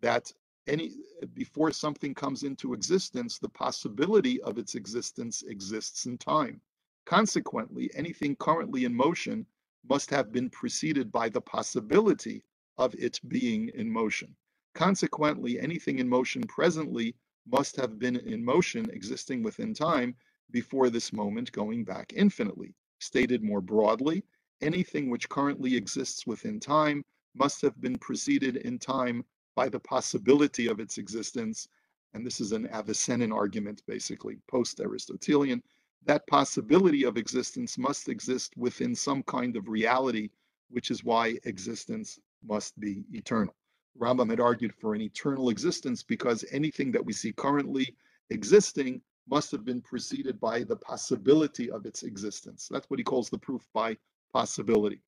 that 0.00 0.32
any 0.66 0.96
before 1.34 1.70
something 1.70 2.14
comes 2.14 2.42
into 2.42 2.74
existence, 2.74 3.38
the 3.38 3.48
possibility 3.48 4.42
of 4.42 4.58
its 4.58 4.74
existence 4.74 5.42
exists 5.42 6.06
in 6.06 6.18
time. 6.18 6.60
Consequently, 7.04 7.90
anything 7.94 8.34
currently 8.36 8.84
in 8.84 8.94
motion 8.94 9.46
must 9.88 10.10
have 10.10 10.32
been 10.32 10.50
preceded 10.50 11.12
by 11.12 11.28
the 11.28 11.40
possibility 11.40 12.42
of 12.78 12.94
it 12.96 13.20
being 13.28 13.70
in 13.74 13.88
motion. 13.90 14.34
Consequently, 14.74 15.58
anything 15.60 16.00
in 16.00 16.08
motion 16.08 16.42
presently 16.42 17.14
must 17.46 17.76
have 17.76 17.98
been 17.98 18.16
in 18.16 18.44
motion 18.44 18.90
existing 18.90 19.42
within 19.42 19.72
time 19.72 20.14
before 20.50 20.90
this 20.90 21.12
moment 21.12 21.52
going 21.52 21.84
back 21.84 22.12
infinitely. 22.14 22.74
Stated 22.98 23.42
more 23.42 23.60
broadly, 23.60 24.24
anything 24.60 25.10
which 25.10 25.28
currently 25.28 25.76
exists 25.76 26.26
within 26.26 26.60
time 26.60 27.04
must 27.34 27.60
have 27.60 27.80
been 27.80 27.96
preceded 27.98 28.56
in 28.56 28.78
time 28.78 29.24
by 29.54 29.68
the 29.68 29.80
possibility 29.80 30.68
of 30.68 30.80
its 30.80 30.98
existence. 30.98 31.68
And 32.14 32.24
this 32.26 32.40
is 32.40 32.52
an 32.52 32.68
Avicennan 32.68 33.32
argument, 33.32 33.82
basically, 33.86 34.38
post 34.48 34.80
Aristotelian, 34.80 35.62
that 36.04 36.26
possibility 36.26 37.04
of 37.04 37.16
existence 37.16 37.76
must 37.76 38.08
exist 38.08 38.56
within 38.56 38.94
some 38.94 39.22
kind 39.24 39.56
of 39.56 39.68
reality, 39.68 40.30
which 40.70 40.90
is 40.90 41.04
why 41.04 41.38
existence 41.44 42.18
must 42.44 42.78
be 42.78 43.04
eternal. 43.12 43.54
Rambam 43.98 44.30
had 44.30 44.40
argued 44.40 44.74
for 44.74 44.94
an 44.94 45.00
eternal 45.00 45.48
existence 45.48 46.02
because 46.02 46.44
anything 46.52 46.92
that 46.92 47.04
we 47.04 47.12
see 47.12 47.32
currently 47.32 47.96
existing 48.30 49.00
must 49.28 49.50
have 49.50 49.64
been 49.64 49.80
preceded 49.80 50.38
by 50.38 50.62
the 50.62 50.76
possibility 50.76 51.70
of 51.70 51.86
its 51.86 52.02
existence. 52.04 52.68
That's 52.70 52.88
what 52.88 53.00
he 53.00 53.04
calls 53.04 53.28
the 53.28 53.38
proof 53.38 53.66
by 53.74 53.96
possibility. 54.32 55.02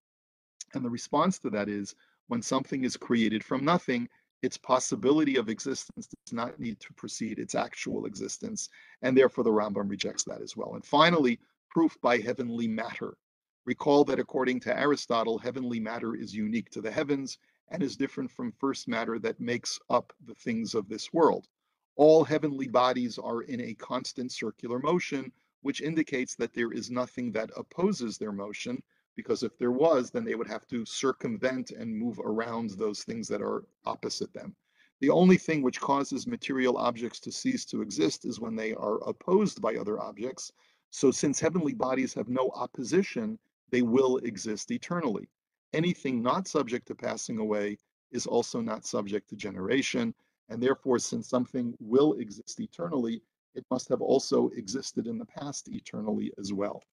And 0.75 0.85
the 0.85 0.91
response 0.91 1.39
to 1.41 1.51
that 1.51 1.69
is 1.69 1.95
when 2.29 2.43
something 2.43 2.85
is 2.85 2.97
created 2.97 3.43
from 3.43 3.65
nothing, 3.65 4.09
its 4.43 4.57
possibility 4.57 5.37
of 5.37 5.49
existence 5.49 6.07
does 6.07 6.33
not 6.33 6.61
need 6.61 6.79
to 6.81 6.93
precede 6.93 7.39
its 7.39 7.55
actual 7.55 8.07
existence, 8.07 8.69
and 9.03 9.17
therefore 9.17 9.45
the 9.45 9.51
Rambam 9.51 9.91
rejects 9.91 10.25
that 10.25 10.41
as 10.43 10.57
well. 10.57 10.75
And 10.75 10.85
finally, 10.85 11.41
proof 11.71 11.97
by 12.01 12.19
heavenly 12.19 12.69
matter. 12.69 13.17
Recall 13.65 14.05
that 14.05 14.21
according 14.21 14.61
to 14.61 14.79
Aristotle, 14.79 15.39
heavenly 15.39 15.81
matter 15.81 16.15
is 16.15 16.35
unique 16.35 16.71
to 16.71 16.81
the 16.81 16.91
heavens 16.91 17.39
and 17.71 17.83
is 17.83 17.97
different 17.97 18.31
from 18.31 18.53
first 18.53 18.89
matter 18.89 19.19
that 19.19 19.41
makes 19.41 19.79
up 19.91 20.13
the 20.25 20.35
things 20.35 20.75
of 20.75 20.89
this 20.89 21.13
world. 21.13 21.49
All 21.97 22.25
heavenly 22.25 22.69
bodies 22.69 23.19
are 23.19 23.43
in 23.43 23.61
a 23.61 23.75
constant 23.75 24.33
circular 24.33 24.79
motion, 24.79 25.33
which 25.63 25.81
indicates 25.81 26.37
that 26.37 26.55
there 26.55 26.73
is 26.73 26.91
nothing 26.91 27.33
that 27.33 27.51
opposes 27.57 28.17
their 28.17 28.33
motion, 28.33 28.83
because 29.19 29.43
if 29.43 29.59
there 29.59 29.73
was, 29.73 30.13
then 30.13 30.25
they 30.25 30.37
would 30.37 30.47
have 30.47 30.65
to 30.69 30.87
circumvent 30.87 31.73
and 31.73 31.93
move 31.93 32.21
around 32.21 32.71
those 32.71 33.03
things 33.03 33.27
that 33.27 33.43
are 33.43 33.65
opposite 33.85 34.33
them. 34.33 34.55
The 35.01 35.11
only 35.11 35.37
thing 35.37 35.61
which 35.61 35.81
causes 35.81 36.29
material 36.29 36.77
objects 36.77 37.19
to 37.21 37.33
cease 37.33 37.65
to 37.65 37.83
exist 37.83 38.25
is 38.25 38.39
when 38.39 38.55
they 38.55 38.75
are 38.75 39.03
opposed 39.09 39.61
by 39.61 39.75
other 39.75 40.01
objects. 40.01 40.53
So 40.91 41.11
since 41.11 41.41
heavenly 41.41 41.75
bodies 41.75 42.15
have 42.15 42.29
no 42.29 42.53
opposition, 42.55 43.41
they 43.71 43.83
will 43.83 44.19
exist 44.19 44.71
eternally. 44.71 45.29
Anything 45.73 46.23
not 46.23 46.47
subject 46.47 46.87
to 46.87 46.95
passing 46.95 47.39
away 47.39 47.77
is 48.13 48.25
also 48.25 48.61
not 48.61 48.87
subject 48.87 49.29
to 49.31 49.37
generation. 49.37 50.15
And 50.49 50.63
therefore, 50.63 51.01
since 51.01 51.29
something 51.29 51.75
will 51.81 52.13
exist 52.13 52.61
eternally, 52.61 53.21
it 53.57 53.67
must 53.69 53.89
have 53.89 54.01
also 54.01 54.49
existed 54.51 55.09
in 55.09 55.19
the 55.19 55.27
past 55.27 55.69
eternally 55.69 56.33
as 56.39 56.53
well. 56.53 56.85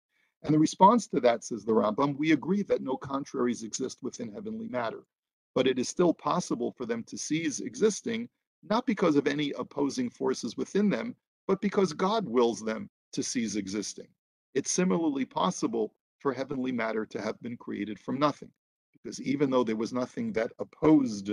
And 0.45 0.53
the 0.53 0.59
response 0.59 1.07
to 1.07 1.19
that, 1.21 1.43
says 1.43 1.65
the 1.65 1.73
Rambam, 1.73 2.15
we 2.17 2.31
agree 2.31 2.61
that 2.61 2.83
no 2.83 2.97
contraries 2.97 3.63
exist 3.63 3.97
within 4.03 4.31
heavenly 4.31 4.67
matter, 4.67 5.01
but 5.55 5.65
it 5.65 5.79
is 5.79 5.89
still 5.89 6.13
possible 6.13 6.71
for 6.71 6.85
them 6.85 7.03
to 7.05 7.17
cease 7.17 7.61
existing, 7.61 8.29
not 8.61 8.85
because 8.85 9.15
of 9.15 9.25
any 9.25 9.53
opposing 9.57 10.07
forces 10.07 10.55
within 10.55 10.87
them, 10.87 11.15
but 11.47 11.61
because 11.61 11.93
God 11.93 12.29
wills 12.29 12.61
them 12.61 12.91
to 13.13 13.23
cease 13.23 13.55
existing. 13.55 14.07
It's 14.53 14.69
similarly 14.69 15.25
possible 15.25 15.95
for 16.19 16.31
heavenly 16.31 16.71
matter 16.71 17.07
to 17.07 17.19
have 17.19 17.41
been 17.41 17.57
created 17.57 17.97
from 17.97 18.19
nothing, 18.19 18.51
because 18.93 19.19
even 19.23 19.49
though 19.49 19.63
there 19.63 19.75
was 19.75 19.93
nothing 19.93 20.31
that 20.33 20.51
opposed 20.59 21.31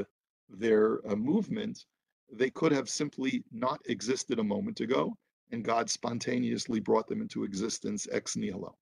their 0.49 1.07
uh, 1.07 1.17
movement, 1.17 1.85
they 2.33 2.49
could 2.49 2.73
have 2.73 2.89
simply 2.89 3.45
not 3.53 3.79
existed 3.91 4.39
a 4.39 4.45
moment 4.45 4.81
ago, 4.81 5.15
and 5.51 5.63
God 5.63 5.91
spontaneously 5.91 6.81
brought 6.81 7.09
them 7.09 7.21
into 7.21 7.45
existence 7.45 8.09
ex 8.11 8.37
nihilo. 8.37 8.75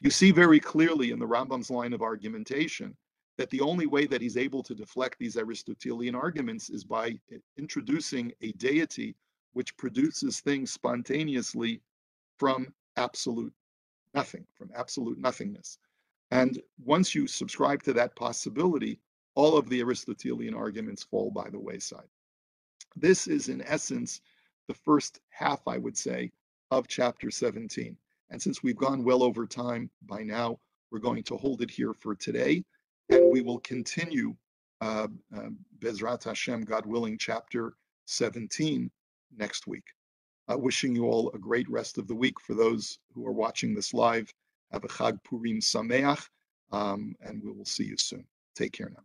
You 0.00 0.10
see 0.10 0.30
very 0.30 0.60
clearly 0.60 1.10
in 1.10 1.18
the 1.18 1.26
Rambam's 1.26 1.70
line 1.70 1.92
of 1.92 2.00
argumentation 2.00 2.96
that 3.36 3.50
the 3.50 3.60
only 3.60 3.86
way 3.86 4.06
that 4.06 4.22
he's 4.22 4.36
able 4.36 4.62
to 4.62 4.74
deflect 4.74 5.18
these 5.18 5.36
Aristotelian 5.36 6.14
arguments 6.14 6.70
is 6.70 6.84
by 6.84 7.18
introducing 7.58 8.32
a 8.40 8.52
deity 8.52 9.14
which 9.52 9.76
produces 9.76 10.40
things 10.40 10.70
spontaneously 10.70 11.80
from 12.38 12.72
absolute 12.96 13.52
nothing, 14.14 14.46
from 14.54 14.70
absolute 14.74 15.18
nothingness. 15.18 15.78
And 16.30 16.62
once 16.84 17.14
you 17.14 17.26
subscribe 17.26 17.82
to 17.82 17.92
that 17.94 18.16
possibility, 18.16 18.98
all 19.34 19.56
of 19.56 19.68
the 19.68 19.80
Aristotelian 19.80 20.54
arguments 20.54 21.02
fall 21.02 21.30
by 21.30 21.50
the 21.50 21.58
wayside. 21.58 22.08
This 22.96 23.26
is, 23.26 23.48
in 23.48 23.62
essence, 23.62 24.20
the 24.66 24.74
first 24.74 25.20
half, 25.28 25.66
I 25.66 25.78
would 25.78 25.96
say, 25.96 26.32
of 26.70 26.88
chapter 26.88 27.30
17. 27.30 27.96
And 28.30 28.40
since 28.40 28.62
we've 28.62 28.76
gone 28.76 29.04
well 29.04 29.22
over 29.22 29.46
time 29.46 29.90
by 30.06 30.22
now, 30.22 30.58
we're 30.90 31.00
going 31.00 31.22
to 31.24 31.36
hold 31.36 31.62
it 31.62 31.70
here 31.70 31.94
for 31.94 32.14
today. 32.14 32.64
And 33.08 33.32
we 33.32 33.40
will 33.40 33.58
continue 33.60 34.34
uh, 34.80 35.08
uh, 35.36 35.48
Bezrat 35.78 36.24
Hashem, 36.24 36.62
God 36.62 36.86
willing, 36.86 37.18
chapter 37.18 37.74
17 38.06 38.90
next 39.36 39.66
week. 39.66 39.84
Uh, 40.50 40.56
wishing 40.56 40.94
you 40.94 41.04
all 41.04 41.30
a 41.32 41.38
great 41.38 41.68
rest 41.68 41.98
of 41.98 42.08
the 42.08 42.14
week. 42.14 42.40
For 42.40 42.54
those 42.54 42.98
who 43.14 43.26
are 43.26 43.32
watching 43.32 43.74
this 43.74 43.92
live, 43.94 44.32
have 44.72 44.84
a 44.84 44.88
Chag 44.88 45.22
Purim 45.24 45.60
Sameach, 45.60 46.26
um, 46.72 47.14
and 47.20 47.42
we 47.42 47.52
will 47.52 47.64
see 47.64 47.84
you 47.84 47.96
soon. 47.96 48.24
Take 48.56 48.72
care 48.72 48.90
now. 48.90 49.02